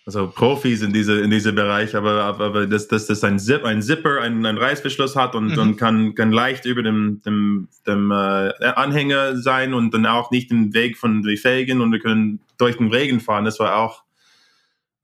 also 0.06 0.28
Profis 0.28 0.80
in 0.80 0.94
diese 0.94 1.20
in 1.20 1.30
diese 1.30 1.52
Bereich, 1.52 1.94
aber 1.94 2.24
aber 2.24 2.66
dass 2.66 2.88
das, 2.88 3.06
das 3.06 3.22
ein 3.24 3.38
Zip 3.38 3.66
ein 3.66 3.82
Zipper 3.82 4.22
einen, 4.22 4.46
einen 4.46 4.56
Reißverschluss 4.56 5.16
hat 5.16 5.34
und, 5.34 5.52
mhm. 5.52 5.58
und 5.58 5.76
kann 5.76 6.14
kann 6.14 6.32
leicht 6.32 6.64
über 6.64 6.82
dem 6.82 7.20
dem 7.26 7.68
dem 7.86 8.10
äh, 8.10 8.54
Anhänger 8.74 9.36
sein 9.36 9.74
und 9.74 9.92
dann 9.92 10.06
auch 10.06 10.30
nicht 10.30 10.50
den 10.50 10.72
Weg 10.72 10.96
von 10.96 11.22
den 11.22 11.36
Felgen 11.36 11.82
und 11.82 11.92
wir 11.92 11.98
können 11.98 12.40
durch 12.56 12.78
den 12.78 12.90
Regen 12.90 13.20
fahren. 13.20 13.44
Das 13.44 13.60
war 13.60 13.76
auch 13.76 14.04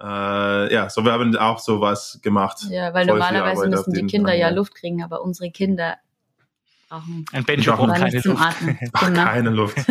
äh, 0.01 0.73
ja, 0.73 0.89
so 0.89 1.05
wir 1.05 1.13
haben 1.13 1.37
auch 1.37 1.59
sowas 1.59 2.19
gemacht. 2.23 2.65
Ja, 2.71 2.95
weil 2.95 3.05
normalerweise 3.05 3.69
müssen 3.69 3.93
die 3.93 4.07
Kinder 4.07 4.35
ja 4.35 4.49
Luft 4.49 4.75
kriegen, 4.75 5.03
aber 5.03 5.21
unsere 5.21 5.51
Kinder 5.51 5.99
brauchen. 6.95 7.25
Ein 7.33 7.45
Benjo 7.45 7.77
braucht 7.77 7.95
keine 7.97 8.21
Luft. 8.21 8.55
Genau. 9.01 9.25
keine 9.25 9.51
Luft. 9.51 9.77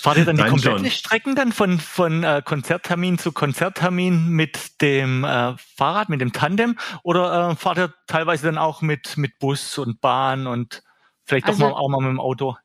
Fahrt 0.00 0.18
ihr 0.18 0.24
dann 0.24 0.36
die 0.36 0.42
komplette 0.42 0.90
Strecken 0.90 1.34
dann 1.34 1.52
von, 1.52 1.78
von 1.78 2.22
äh, 2.22 2.42
Konzerttermin 2.44 3.18
zu 3.18 3.32
Konzerttermin 3.32 4.28
mit 4.28 4.80
dem 4.82 5.24
äh, 5.24 5.54
Fahrrad, 5.56 6.08
mit 6.08 6.20
dem 6.20 6.32
Tandem? 6.32 6.76
Oder 7.02 7.50
äh, 7.50 7.56
fahrt 7.56 7.78
ihr 7.78 7.94
teilweise 8.06 8.46
dann 8.46 8.58
auch 8.58 8.82
mit, 8.82 9.16
mit 9.16 9.38
Bus 9.38 9.78
und 9.78 10.00
Bahn 10.00 10.46
und 10.46 10.82
vielleicht 11.24 11.46
also, 11.46 11.60
doch 11.60 11.70
mal, 11.70 11.76
auch 11.76 11.88
mal 11.88 12.00
mit 12.00 12.10
dem 12.10 12.20
Auto? 12.20 12.56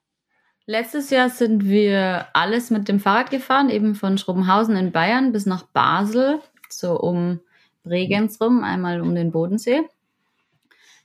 Letztes 0.66 1.10
Jahr 1.10 1.30
sind 1.30 1.66
wir 1.66 2.28
alles 2.34 2.70
mit 2.70 2.88
dem 2.88 3.00
Fahrrad 3.00 3.32
gefahren, 3.32 3.70
eben 3.70 3.96
von 3.96 4.18
Schrobenhausen 4.18 4.76
in 4.76 4.92
Bayern 4.92 5.32
bis 5.32 5.46
nach 5.46 5.64
Basel, 5.64 6.42
so 6.70 7.00
um 7.00 7.40
Bregenz 7.84 8.40
rum, 8.42 8.64
einmal 8.64 9.02
um 9.02 9.16
den 9.16 9.32
Bodensee. 9.32 9.82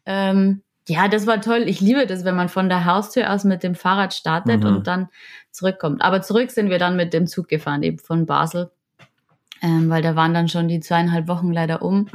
Ähm, 0.06 0.62
ja, 0.86 1.08
das 1.08 1.26
war 1.26 1.40
toll. 1.40 1.64
Ich 1.66 1.80
liebe 1.80 2.06
das, 2.06 2.24
wenn 2.24 2.36
man 2.36 2.48
von 2.48 2.68
der 2.68 2.84
Haustür 2.84 3.32
aus 3.32 3.44
mit 3.44 3.62
dem 3.62 3.74
Fahrrad 3.74 4.12
startet 4.12 4.62
mhm. 4.62 4.66
und 4.66 4.86
dann 4.86 5.08
zurückkommt. 5.50 6.02
Aber 6.02 6.20
zurück 6.20 6.50
sind 6.50 6.68
wir 6.68 6.78
dann 6.78 6.96
mit 6.96 7.14
dem 7.14 7.26
Zug 7.26 7.48
gefahren, 7.48 7.82
eben 7.82 7.98
von 7.98 8.26
Basel, 8.26 8.70
ähm, 9.62 9.88
weil 9.88 10.02
da 10.02 10.14
waren 10.14 10.34
dann 10.34 10.48
schon 10.48 10.68
die 10.68 10.80
zweieinhalb 10.80 11.26
Wochen 11.26 11.52
leider 11.52 11.80
um. 11.82 12.08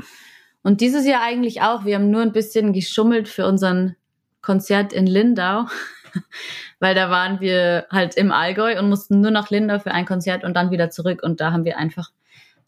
Und 0.62 0.82
dieses 0.82 1.08
Jahr 1.08 1.24
eigentlich 1.24 1.62
auch. 1.62 1.86
Wir 1.86 1.96
haben 1.96 2.12
nur 2.12 2.22
ein 2.22 2.34
bisschen 2.34 2.74
geschummelt 2.74 3.28
für 3.28 3.48
unseren 3.48 3.96
Konzert 4.42 4.94
in 4.94 5.08
Lindau, 5.08 5.66
weil 6.80 6.94
da 6.94 7.10
waren 7.10 7.40
wir 7.40 7.88
halt 7.90 8.16
im 8.16 8.32
Allgäu 8.32 8.78
und 8.78 8.90
mussten 8.90 9.22
nur 9.22 9.32
nach 9.32 9.50
Lindau 9.50 9.80
für 9.80 9.92
ein 9.92 10.06
Konzert 10.06 10.44
und 10.44 10.54
dann 10.54 10.70
wieder 10.70 10.92
zurück. 10.92 11.24
Und 11.24 11.42
da 11.42 11.52
haben 11.52 11.66
wir 11.66 11.78
einfach 11.78 12.12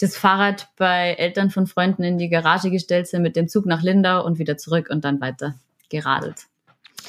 das 0.01 0.17
Fahrrad 0.17 0.69
bei 0.77 1.13
Eltern 1.13 1.49
von 1.49 1.67
Freunden 1.67 2.03
in 2.03 2.17
die 2.17 2.29
Garage 2.29 2.71
gestellt 2.71 3.07
sind, 3.07 3.21
mit 3.21 3.35
dem 3.35 3.47
Zug 3.47 3.65
nach 3.65 3.81
Lindau 3.81 4.25
und 4.25 4.39
wieder 4.39 4.57
zurück 4.57 4.89
und 4.89 5.05
dann 5.05 5.21
weiter 5.21 5.55
geradelt. 5.89 6.47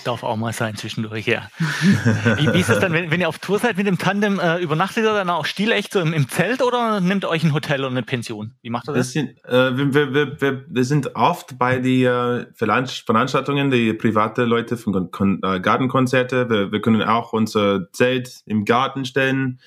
Darf 0.05 0.25
auch 0.25 0.37
mal 0.37 0.53
sein 0.53 0.75
zwischendurch, 0.75 1.27
ja. 1.27 1.49
wie, 1.59 2.53
wie, 2.53 2.61
ist 2.61 2.71
es 2.71 2.81
dann, 2.81 2.93
wenn, 2.93 3.11
wenn, 3.11 3.21
ihr 3.21 3.29
auf 3.29 3.39
Tour 3.39 3.59
seid 3.59 3.77
mit 3.77 3.87
dem 3.87 3.99
Tandem, 3.99 4.41
äh, 4.41 4.59
übernachtet 4.59 5.05
ihr 5.05 5.13
dann 5.13 5.31
auch 5.31 5.45
stilecht 5.45 5.93
so 5.93 6.01
im, 6.01 6.13
im, 6.13 6.29
Zelt 6.29 6.63
oder 6.63 7.01
nehmt 7.01 7.25
ihr 7.25 7.29
euch 7.29 7.45
ein 7.45 7.53
Hotel 7.53 7.81
oder 7.81 7.91
eine 7.91 8.03
Pension? 8.03 8.53
Wie 8.63 8.71
macht 8.71 8.89
ihr 8.89 8.95
das? 8.95 9.13
Sind, 9.13 9.45
äh, 9.45 9.77
wir, 9.77 10.15
wir, 10.15 10.41
wir, 10.41 10.65
wir, 10.67 10.85
sind 10.85 11.15
oft 11.15 11.59
bei 11.59 11.79
den 11.79 12.07
äh, 12.07 12.47
Veranstaltungen, 12.55 13.71
die 13.71 13.93
private 13.93 14.45
Leute 14.45 14.77
von 14.77 14.97
äh, 14.97 15.61
Gartenkonzerte. 15.61 16.51
Wir, 16.51 16.73
wir 16.73 16.81
können 16.81 17.03
auch 17.03 17.33
unser 17.33 17.93
Zelt 17.93 18.43
im 18.47 18.65
Garten 18.65 19.05
stellen. 19.05 19.61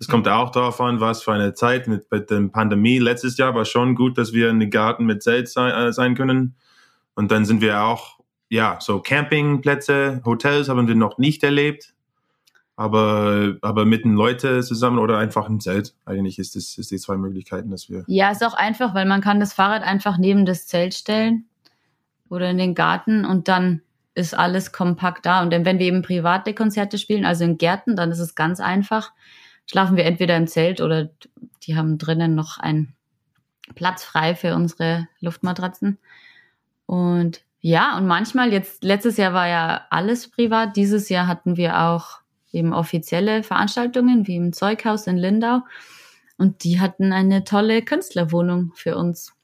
Es 0.00 0.06
kommt 0.06 0.28
auch 0.28 0.50
darauf 0.50 0.80
an, 0.80 1.00
was 1.00 1.22
für 1.22 1.32
eine 1.32 1.54
Zeit 1.54 1.88
mit, 1.88 2.10
mit 2.10 2.30
der 2.30 2.40
Pandemie. 2.48 2.98
Letztes 2.98 3.36
Jahr 3.36 3.54
war 3.54 3.64
schon 3.64 3.94
gut, 3.94 4.16
dass 4.16 4.32
wir 4.32 4.48
in 4.48 4.60
den 4.60 4.70
Garten 4.70 5.06
mit 5.06 5.22
Zelt 5.22 5.48
sein, 5.48 5.72
äh, 5.72 5.92
sein 5.92 6.14
können. 6.14 6.54
Und 7.14 7.32
dann 7.32 7.44
sind 7.44 7.60
wir 7.60 7.82
auch 7.82 8.18
ja, 8.48 8.78
so 8.80 9.00
Campingplätze, 9.00 10.22
Hotels 10.24 10.68
haben 10.68 10.88
wir 10.88 10.94
noch 10.94 11.18
nicht 11.18 11.42
erlebt. 11.42 11.94
Aber, 12.76 13.56
aber 13.60 13.84
mit 13.84 14.04
den 14.04 14.14
Leuten 14.14 14.62
zusammen 14.62 15.00
oder 15.00 15.18
einfach 15.18 15.48
im 15.48 15.58
Zelt. 15.58 15.94
Eigentlich 16.04 16.38
ist 16.38 16.54
das 16.54 16.78
ist 16.78 16.92
die 16.92 16.98
zwei 16.98 17.16
Möglichkeiten, 17.16 17.72
dass 17.72 17.90
wir. 17.90 18.04
Ja, 18.06 18.30
ist 18.30 18.44
auch 18.44 18.54
einfach, 18.54 18.94
weil 18.94 19.04
man 19.04 19.20
kann 19.20 19.40
das 19.40 19.52
Fahrrad 19.52 19.82
einfach 19.82 20.16
neben 20.16 20.46
das 20.46 20.68
Zelt 20.68 20.94
stellen 20.94 21.46
oder 22.28 22.48
in 22.48 22.56
den 22.56 22.76
Garten 22.76 23.24
und 23.24 23.48
dann 23.48 23.82
ist 24.14 24.38
alles 24.38 24.70
kompakt 24.70 25.26
da. 25.26 25.42
Und 25.42 25.50
wenn 25.50 25.64
wir 25.64 25.86
eben 25.86 26.02
private 26.02 26.54
Konzerte 26.54 26.98
spielen, 26.98 27.24
also 27.24 27.42
in 27.42 27.58
Gärten, 27.58 27.96
dann 27.96 28.12
ist 28.12 28.20
es 28.20 28.36
ganz 28.36 28.60
einfach. 28.60 29.10
Schlafen 29.70 29.96
wir 29.96 30.04
entweder 30.04 30.36
im 30.36 30.46
Zelt 30.46 30.80
oder 30.80 31.10
die 31.62 31.76
haben 31.76 31.98
drinnen 31.98 32.34
noch 32.34 32.58
einen 32.58 32.94
Platz 33.74 34.02
frei 34.02 34.34
für 34.34 34.54
unsere 34.54 35.08
Luftmatratzen. 35.20 35.98
Und 36.86 37.42
ja, 37.60 37.96
und 37.96 38.06
manchmal, 38.06 38.52
jetzt 38.52 38.82
letztes 38.82 39.16
Jahr 39.16 39.34
war 39.34 39.46
ja 39.48 39.86
alles 39.90 40.30
privat, 40.30 40.76
dieses 40.76 41.08
Jahr 41.08 41.26
hatten 41.26 41.56
wir 41.56 41.80
auch 41.80 42.20
eben 42.50 42.72
offizielle 42.72 43.42
Veranstaltungen 43.42 44.26
wie 44.26 44.36
im 44.36 44.52
Zeughaus 44.52 45.06
in 45.06 45.18
Lindau 45.18 45.60
und 46.38 46.64
die 46.64 46.80
hatten 46.80 47.12
eine 47.12 47.44
tolle 47.44 47.82
Künstlerwohnung 47.82 48.72
für 48.74 48.96
uns. 48.96 49.34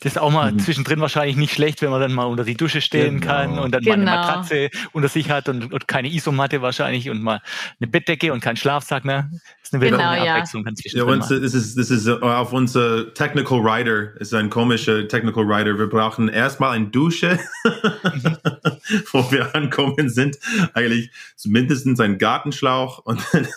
Das 0.00 0.12
ist 0.12 0.18
auch 0.18 0.30
mal 0.30 0.52
mhm. 0.52 0.60
zwischendrin 0.60 1.00
wahrscheinlich 1.00 1.36
nicht 1.36 1.52
schlecht, 1.52 1.82
wenn 1.82 1.90
man 1.90 2.00
dann 2.00 2.12
mal 2.12 2.24
unter 2.24 2.44
die 2.44 2.56
Dusche 2.56 2.80
stehen 2.80 3.20
genau. 3.20 3.32
kann 3.32 3.58
und 3.58 3.74
dann 3.74 3.82
genau. 3.82 3.96
mal 3.96 4.02
eine 4.02 4.10
genau. 4.10 4.26
Matratze 4.26 4.70
unter 4.92 5.08
sich 5.08 5.30
hat 5.30 5.48
und, 5.48 5.72
und, 5.72 5.88
keine 5.88 6.08
Isomatte 6.08 6.62
wahrscheinlich 6.62 7.10
und 7.10 7.20
mal 7.20 7.40
eine 7.80 7.88
Bettdecke 7.88 8.32
und 8.32 8.40
keinen 8.40 8.56
Schlafsack. 8.56 9.04
Ne? 9.04 9.28
Das 9.32 9.42
ist 9.62 9.74
eine, 9.74 9.84
genau, 9.84 10.08
eine 10.08 10.30
Abwechslung. 10.30 10.64
Ja, 10.66 10.98
ja 10.98 11.04
uns, 11.04 11.28
das 11.28 11.54
ist, 11.54 11.76
das 11.76 11.90
ist 11.90 12.08
auf 12.08 12.52
unser 12.52 13.12
Technical 13.14 13.58
Rider, 13.58 14.20
ist 14.20 14.32
ein 14.34 14.50
komischer 14.50 15.08
Technical 15.08 15.44
Rider. 15.44 15.78
Wir 15.78 15.88
brauchen 15.88 16.28
erstmal 16.28 16.76
eine 16.76 16.86
Dusche, 16.86 17.40
wo 19.12 19.30
wir 19.32 19.54
ankommen 19.54 20.08
sind. 20.08 20.38
Eigentlich 20.74 21.10
mindestens 21.44 21.98
ein 21.98 22.18
Gartenschlauch 22.18 23.00
und 23.04 23.20
dann, 23.32 23.48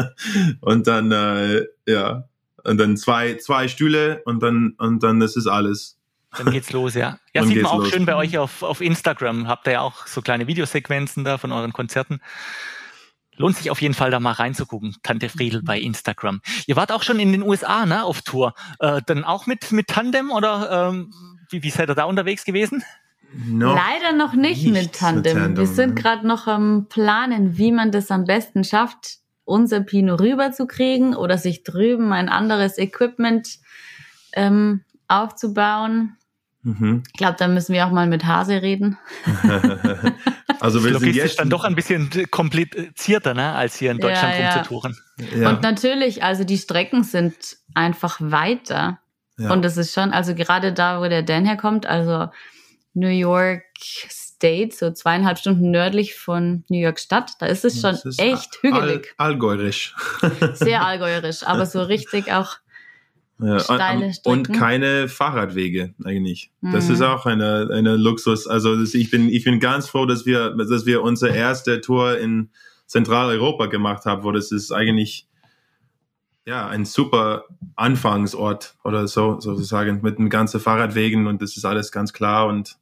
und 0.60 0.86
dann 0.86 1.12
äh, 1.12 1.66
ja, 1.86 2.24
und 2.64 2.78
dann 2.78 2.96
zwei, 2.96 3.36
zwei 3.36 3.68
Stühle 3.68 4.22
und 4.24 4.42
dann, 4.42 4.74
und 4.78 5.02
dann 5.02 5.20
das 5.20 5.36
ist 5.36 5.46
alles. 5.46 5.98
Dann 6.36 6.50
geht's 6.50 6.72
los, 6.72 6.94
ja. 6.94 7.18
Ja, 7.34 7.42
dann 7.42 7.48
sieht 7.48 7.62
man 7.62 7.72
auch 7.72 7.78
los. 7.78 7.90
schön 7.90 8.06
bei 8.06 8.14
euch 8.14 8.38
auf, 8.38 8.62
auf 8.62 8.80
Instagram. 8.80 9.48
Habt 9.48 9.66
ihr 9.66 9.74
ja 9.74 9.80
auch 9.82 10.06
so 10.06 10.22
kleine 10.22 10.46
Videosequenzen 10.46 11.24
da 11.24 11.36
von 11.36 11.52
euren 11.52 11.72
Konzerten. 11.72 12.20
Lohnt 13.36 13.56
sich 13.56 13.70
auf 13.70 13.80
jeden 13.80 13.94
Fall 13.94 14.10
da 14.10 14.20
mal 14.20 14.32
reinzugucken, 14.32 14.96
Tante 15.02 15.28
Friedel 15.28 15.62
bei 15.62 15.78
Instagram. 15.80 16.40
Ihr 16.66 16.76
wart 16.76 16.92
auch 16.92 17.02
schon 17.02 17.18
in 17.18 17.32
den 17.32 17.42
USA, 17.42 17.86
ne, 17.86 18.04
auf 18.04 18.22
Tour. 18.22 18.54
Äh, 18.78 19.00
dann 19.06 19.24
auch 19.24 19.46
mit, 19.46 19.72
mit 19.72 19.88
Tandem 19.88 20.30
oder 20.30 20.90
ähm, 20.90 21.12
wie, 21.50 21.62
wie 21.62 21.70
seid 21.70 21.88
ihr 21.88 21.94
da 21.94 22.04
unterwegs 22.04 22.44
gewesen? 22.44 22.82
Noch 23.34 23.74
Leider 23.74 24.14
noch 24.16 24.34
nicht, 24.34 24.66
mit 24.66 24.92
Tandem. 24.92 25.38
Tandem. 25.38 25.56
Wir 25.56 25.66
sind 25.66 25.96
gerade 25.96 26.26
noch 26.26 26.46
am 26.46 26.86
Planen, 26.88 27.56
wie 27.56 27.72
man 27.72 27.90
das 27.90 28.10
am 28.10 28.24
besten 28.24 28.64
schafft, 28.64 29.21
unser 29.44 29.80
Pinot 29.80 30.20
rüberzukriegen 30.20 31.14
oder 31.14 31.38
sich 31.38 31.64
drüben 31.64 32.12
ein 32.12 32.28
anderes 32.28 32.78
Equipment 32.78 33.58
ähm, 34.32 34.82
aufzubauen. 35.08 36.16
Mhm. 36.62 37.02
Ich 37.08 37.18
glaube, 37.18 37.36
da 37.38 37.48
müssen 37.48 37.72
wir 37.72 37.86
auch 37.86 37.90
mal 37.90 38.06
mit 38.06 38.24
Hase 38.24 38.62
reden. 38.62 38.96
also 40.60 40.84
wir 40.84 40.98
sind 40.98 41.14
jetzt 41.14 41.40
dann 41.40 41.50
doch 41.50 41.64
ein 41.64 41.74
bisschen 41.74 42.08
komplizierter, 42.30 43.34
ne, 43.34 43.52
als 43.52 43.76
hier 43.76 43.90
in 43.90 43.98
Deutschland 43.98 44.38
ja, 44.38 44.54
rumzutouren. 44.54 44.96
Ja. 45.36 45.50
Und 45.50 45.62
natürlich, 45.62 46.22
also 46.22 46.44
die 46.44 46.58
Strecken 46.58 47.02
sind 47.02 47.34
einfach 47.74 48.18
weiter. 48.20 49.00
Ja. 49.38 49.52
Und 49.52 49.64
es 49.64 49.76
ist 49.76 49.92
schon, 49.92 50.12
also 50.12 50.34
gerade 50.34 50.72
da, 50.72 51.00
wo 51.00 51.08
der 51.08 51.22
Dan 51.22 51.44
herkommt, 51.44 51.84
also 51.86 52.28
New 52.94 53.08
York, 53.08 53.64
State, 54.42 54.74
so 54.74 54.90
zweieinhalb 54.90 55.38
Stunden 55.38 55.70
nördlich 55.70 56.16
von 56.16 56.64
New 56.68 56.80
York 56.80 56.98
Stadt. 56.98 57.30
Da 57.38 57.46
ist 57.46 57.64
es 57.64 57.80
schon 57.80 57.94
ist 57.94 58.20
echt 58.20 58.58
hügelig. 58.60 59.14
All, 59.16 59.28
allgäuerisch. 59.28 59.94
Sehr 60.54 60.82
allgäuerisch, 60.84 61.44
aber 61.44 61.64
so 61.64 61.80
richtig 61.80 62.32
auch 62.32 62.56
Ja, 63.38 63.60
steile 63.60 64.12
Strecken. 64.12 64.40
Und 64.40 64.52
keine 64.52 65.06
Fahrradwege 65.06 65.94
eigentlich. 66.02 66.50
Mhm. 66.60 66.72
Das 66.72 66.88
ist 66.88 66.98
mhm. 66.98 67.04
auch 67.04 67.24
eine, 67.24 67.68
eine 67.72 67.94
Luxus. 67.94 68.48
Also 68.48 68.82
ich 68.82 69.10
bin 69.12 69.28
ich 69.28 69.44
bin 69.44 69.60
ganz 69.60 69.88
froh, 69.88 70.06
dass 70.06 70.26
wir 70.26 70.56
dass 70.56 70.86
wir 70.86 71.02
unsere 71.02 71.32
erste 71.32 71.80
Tour 71.80 72.18
in 72.18 72.50
Zentraleuropa 72.86 73.66
gemacht 73.66 74.06
haben, 74.06 74.24
wo 74.24 74.32
das 74.32 74.50
ist 74.50 74.72
eigentlich 74.72 75.28
ja 76.44 76.66
ein 76.66 76.84
super 76.84 77.44
Anfangsort 77.76 78.74
oder 78.82 79.06
so 79.06 79.38
sozusagen 79.38 80.00
mit 80.02 80.18
den 80.18 80.30
ganzen 80.30 80.58
Fahrradwegen 80.58 81.28
und 81.28 81.40
das 81.42 81.56
ist 81.56 81.64
alles 81.64 81.92
ganz 81.92 82.12
klar 82.12 82.48
und 82.48 82.76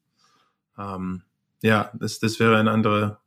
ähm, 0.78 1.22
ja, 1.62 1.90
das 1.94 2.18
das 2.20 2.40
wäre 2.40 2.56
ein 2.58 2.68
anderer. 2.68 3.20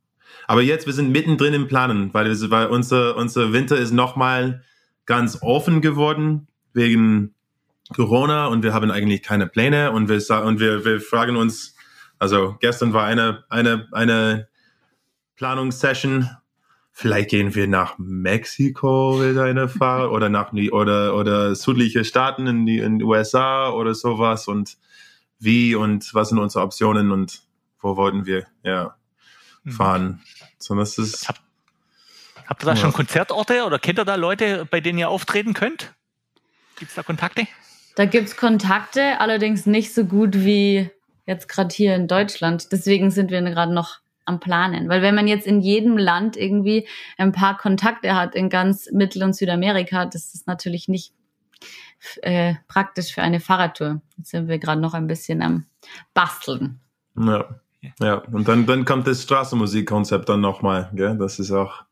Aber 0.47 0.61
jetzt 0.61 0.85
wir 0.85 0.93
sind 0.93 1.11
mittendrin 1.11 1.53
im 1.53 1.67
Planen, 1.67 2.13
weil, 2.13 2.29
weil 2.49 2.67
unser 2.67 3.15
unser 3.15 3.53
Winter 3.53 3.77
ist 3.77 3.91
nochmal 3.91 4.63
ganz 5.05 5.39
offen 5.41 5.81
geworden 5.81 6.47
wegen 6.73 7.33
Corona 7.93 8.47
und 8.47 8.63
wir 8.63 8.73
haben 8.73 8.91
eigentlich 8.91 9.21
keine 9.21 9.47
Pläne 9.47 9.91
und 9.91 10.09
wir 10.09 10.43
und 10.43 10.59
wir, 10.59 10.85
wir 10.85 11.01
fragen 11.01 11.35
uns, 11.35 11.75
also 12.19 12.55
gestern 12.59 12.93
war 12.93 13.05
eine 13.05 13.43
eine 13.49 13.87
eine 13.91 14.47
Planungssession. 15.35 16.29
Vielleicht 16.95 17.31
gehen 17.31 17.55
wir 17.55 17.67
nach 17.67 17.97
Mexiko 17.97 19.17
mit 19.19 19.37
einer 19.37 19.67
Fahrt 19.67 20.11
oder 20.11 20.29
nach 20.29 20.53
oder 20.53 21.15
oder 21.15 21.55
südliche 21.55 22.05
Staaten 22.05 22.47
in 22.47 22.65
die 22.65 22.79
in 22.79 22.99
die 22.99 23.05
USA 23.05 23.69
oder 23.69 23.93
sowas 23.93 24.47
und 24.47 24.77
wie 25.39 25.75
und 25.75 26.13
was 26.13 26.29
sind 26.29 26.39
unsere 26.39 26.63
Optionen 26.63 27.11
und 27.11 27.41
wo 27.83 27.95
wollten 27.97 28.25
wir 28.25 28.47
ja 28.63 28.95
hm. 29.63 29.71
fahren. 29.71 30.21
So 30.57 30.75
das 30.75 30.97
ist 30.97 31.27
Hab, 31.27 31.39
Habt 32.47 32.63
ihr 32.63 32.65
da 32.65 32.71
ja. 32.73 32.77
schon 32.77 32.93
Konzertorte 32.93 33.65
oder 33.65 33.79
kennt 33.79 33.99
ihr 33.99 34.05
da 34.05 34.15
Leute, 34.15 34.65
bei 34.69 34.81
denen 34.81 34.99
ihr 34.99 35.09
auftreten 35.09 35.53
könnt? 35.53 35.93
Gibt 36.77 36.89
es 36.89 36.95
da 36.95 37.03
Kontakte? 37.03 37.47
Da 37.95 38.05
gibt 38.05 38.27
es 38.27 38.37
Kontakte, 38.37 39.19
allerdings 39.19 39.65
nicht 39.65 39.93
so 39.93 40.05
gut 40.05 40.35
wie 40.35 40.89
jetzt 41.25 41.47
gerade 41.47 41.73
hier 41.73 41.95
in 41.95 42.07
Deutschland. 42.07 42.71
Deswegen 42.71 43.11
sind 43.11 43.31
wir 43.31 43.41
gerade 43.41 43.73
noch 43.73 43.99
am 44.25 44.39
Planen. 44.39 44.89
Weil 44.89 45.01
wenn 45.01 45.15
man 45.15 45.27
jetzt 45.27 45.45
in 45.45 45.61
jedem 45.61 45.97
Land 45.97 46.37
irgendwie 46.37 46.87
ein 47.17 47.31
paar 47.31 47.57
Kontakte 47.57 48.15
hat 48.15 48.35
in 48.35 48.49
ganz 48.49 48.89
Mittel- 48.91 49.23
und 49.23 49.35
Südamerika, 49.35 50.05
das 50.05 50.33
ist 50.33 50.47
natürlich 50.47 50.87
nicht 50.87 51.13
äh, 52.21 52.55
praktisch 52.67 53.13
für 53.13 53.21
eine 53.21 53.39
Fahrradtour. 53.39 54.01
Jetzt 54.17 54.31
sind 54.31 54.47
wir 54.47 54.59
gerade 54.59 54.81
noch 54.81 54.93
ein 54.93 55.07
bisschen 55.07 55.41
am 55.41 55.65
Basteln. 56.13 56.79
Ja, 57.15 57.59
ja. 57.99 58.15
und 58.15 58.47
dann, 58.47 58.65
dann 58.65 58.85
kommt 58.85 59.07
das 59.07 59.23
Straßenmusikkonzept 59.23 60.29
dann 60.29 60.41
nochmal. 60.41 60.89
Das 60.93 61.39
ist 61.39 61.51
auch, 61.51 61.83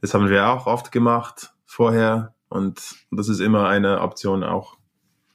das 0.00 0.14
haben 0.14 0.28
wir 0.28 0.48
auch 0.48 0.66
oft 0.66 0.92
gemacht 0.92 1.52
vorher. 1.64 2.34
Und 2.48 2.96
das 3.10 3.28
ist 3.28 3.40
immer 3.40 3.68
eine 3.68 4.00
Option 4.00 4.44
auch. 4.44 4.76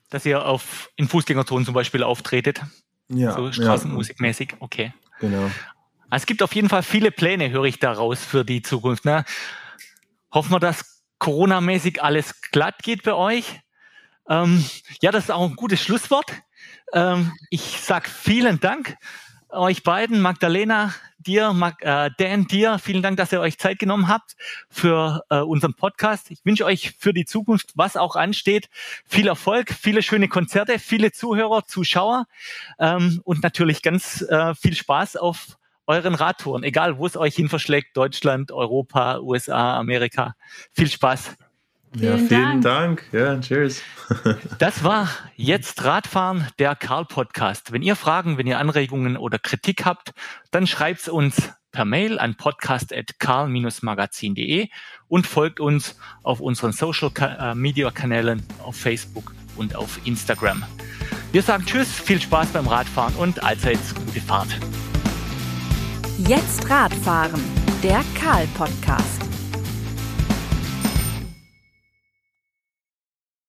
Dass 0.09 0.25
ihr 0.25 0.45
auf, 0.45 0.89
in 0.95 1.07
Fußgängerzonen 1.07 1.65
zum 1.65 1.73
Beispiel 1.73 2.03
auftretet? 2.03 2.61
Ja. 3.09 3.33
So 3.33 3.51
Straßenmusikmäßig, 3.51 4.55
okay. 4.59 4.93
Genau. 5.19 5.43
Also 6.09 6.23
es 6.23 6.25
gibt 6.25 6.43
auf 6.43 6.53
jeden 6.55 6.69
Fall 6.69 6.83
viele 6.83 7.11
Pläne, 7.11 7.51
höre 7.51 7.65
ich 7.65 7.79
daraus, 7.79 8.23
für 8.23 8.43
die 8.43 8.61
Zukunft. 8.61 9.05
Ne? 9.05 9.23
Hoffen 10.33 10.51
wir, 10.51 10.59
dass 10.59 11.03
Corona-mäßig 11.19 12.01
alles 12.01 12.41
glatt 12.41 12.83
geht 12.83 13.03
bei 13.03 13.13
euch. 13.13 13.61
Ähm, 14.27 14.63
ja, 15.01 15.11
das 15.11 15.25
ist 15.25 15.29
auch 15.31 15.47
ein 15.47 15.55
gutes 15.55 15.81
Schlusswort. 15.81 16.31
Ähm, 16.93 17.31
ich 17.49 17.79
sag 17.81 18.09
vielen 18.09 18.59
Dank 18.59 18.97
euch 19.51 19.83
beiden, 19.83 20.21
Magdalena, 20.21 20.93
dir, 21.17 21.53
Mag, 21.53 21.81
äh, 21.81 22.09
Dan, 22.17 22.47
dir, 22.47 22.79
vielen 22.79 23.01
Dank, 23.01 23.17
dass 23.17 23.31
ihr 23.31 23.41
euch 23.41 23.57
Zeit 23.57 23.79
genommen 23.79 24.07
habt 24.07 24.35
für 24.69 25.23
äh, 25.29 25.39
unseren 25.39 25.73
Podcast. 25.73 26.31
Ich 26.31 26.43
wünsche 26.43 26.65
euch 26.65 26.93
für 26.97 27.13
die 27.13 27.25
Zukunft, 27.25 27.71
was 27.75 27.97
auch 27.97 28.15
ansteht, 28.15 28.69
viel 29.05 29.27
Erfolg, 29.27 29.71
viele 29.71 30.01
schöne 30.01 30.27
Konzerte, 30.27 30.79
viele 30.79 31.11
Zuhörer, 31.11 31.65
Zuschauer 31.65 32.25
ähm, 32.79 33.21
und 33.23 33.43
natürlich 33.43 33.81
ganz 33.81 34.21
äh, 34.21 34.55
viel 34.55 34.75
Spaß 34.75 35.17
auf 35.17 35.57
euren 35.87 36.15
Radtouren, 36.15 36.63
egal 36.63 36.97
wo 36.97 37.05
es 37.05 37.17
euch 37.17 37.35
hin 37.35 37.49
verschlägt, 37.49 37.97
Deutschland, 37.97 38.51
Europa, 38.51 39.19
USA, 39.19 39.77
Amerika. 39.77 40.35
Viel 40.73 40.89
Spaß. 40.89 41.35
Ja, 41.95 42.17
vielen 42.17 42.61
Dank. 42.61 42.63
Dank. 42.63 43.03
Ja, 43.11 43.39
cheers. 43.39 43.81
das 44.59 44.83
war 44.83 45.09
jetzt 45.35 45.83
Radfahren, 45.83 46.47
der 46.57 46.75
Karl 46.75 47.05
Podcast. 47.05 47.73
Wenn 47.73 47.81
ihr 47.81 47.95
Fragen, 47.95 48.37
wenn 48.37 48.45
ihr 48.47 48.59
Anregungen 48.59 49.17
oder 49.17 49.39
Kritik 49.39 49.85
habt, 49.85 50.13
dann 50.51 50.67
schreibt 50.67 51.09
uns 51.09 51.51
per 51.71 51.85
Mail 51.85 52.19
an 52.19 52.35
podcast.karl-magazin.de 52.35 54.67
und 55.07 55.25
folgt 55.27 55.59
uns 55.59 55.97
auf 56.23 56.39
unseren 56.39 56.71
Social 56.71 57.11
äh, 57.19 57.53
Media 57.55 57.89
Kanälen 57.91 58.43
auf 58.63 58.77
Facebook 58.77 59.33
und 59.55 59.75
auf 59.75 59.99
Instagram. 60.05 60.63
Wir 61.31 61.41
sagen 61.41 61.65
Tschüss, 61.65 61.91
viel 61.91 62.21
Spaß 62.21 62.49
beim 62.49 62.67
Radfahren 62.67 63.15
und 63.15 63.43
allzeit 63.43 63.79
gute 63.95 64.21
Fahrt. 64.21 64.59
Jetzt 66.17 66.69
Radfahren, 66.69 67.41
der 67.83 68.03
Karl 68.19 68.45
Podcast. 68.53 69.30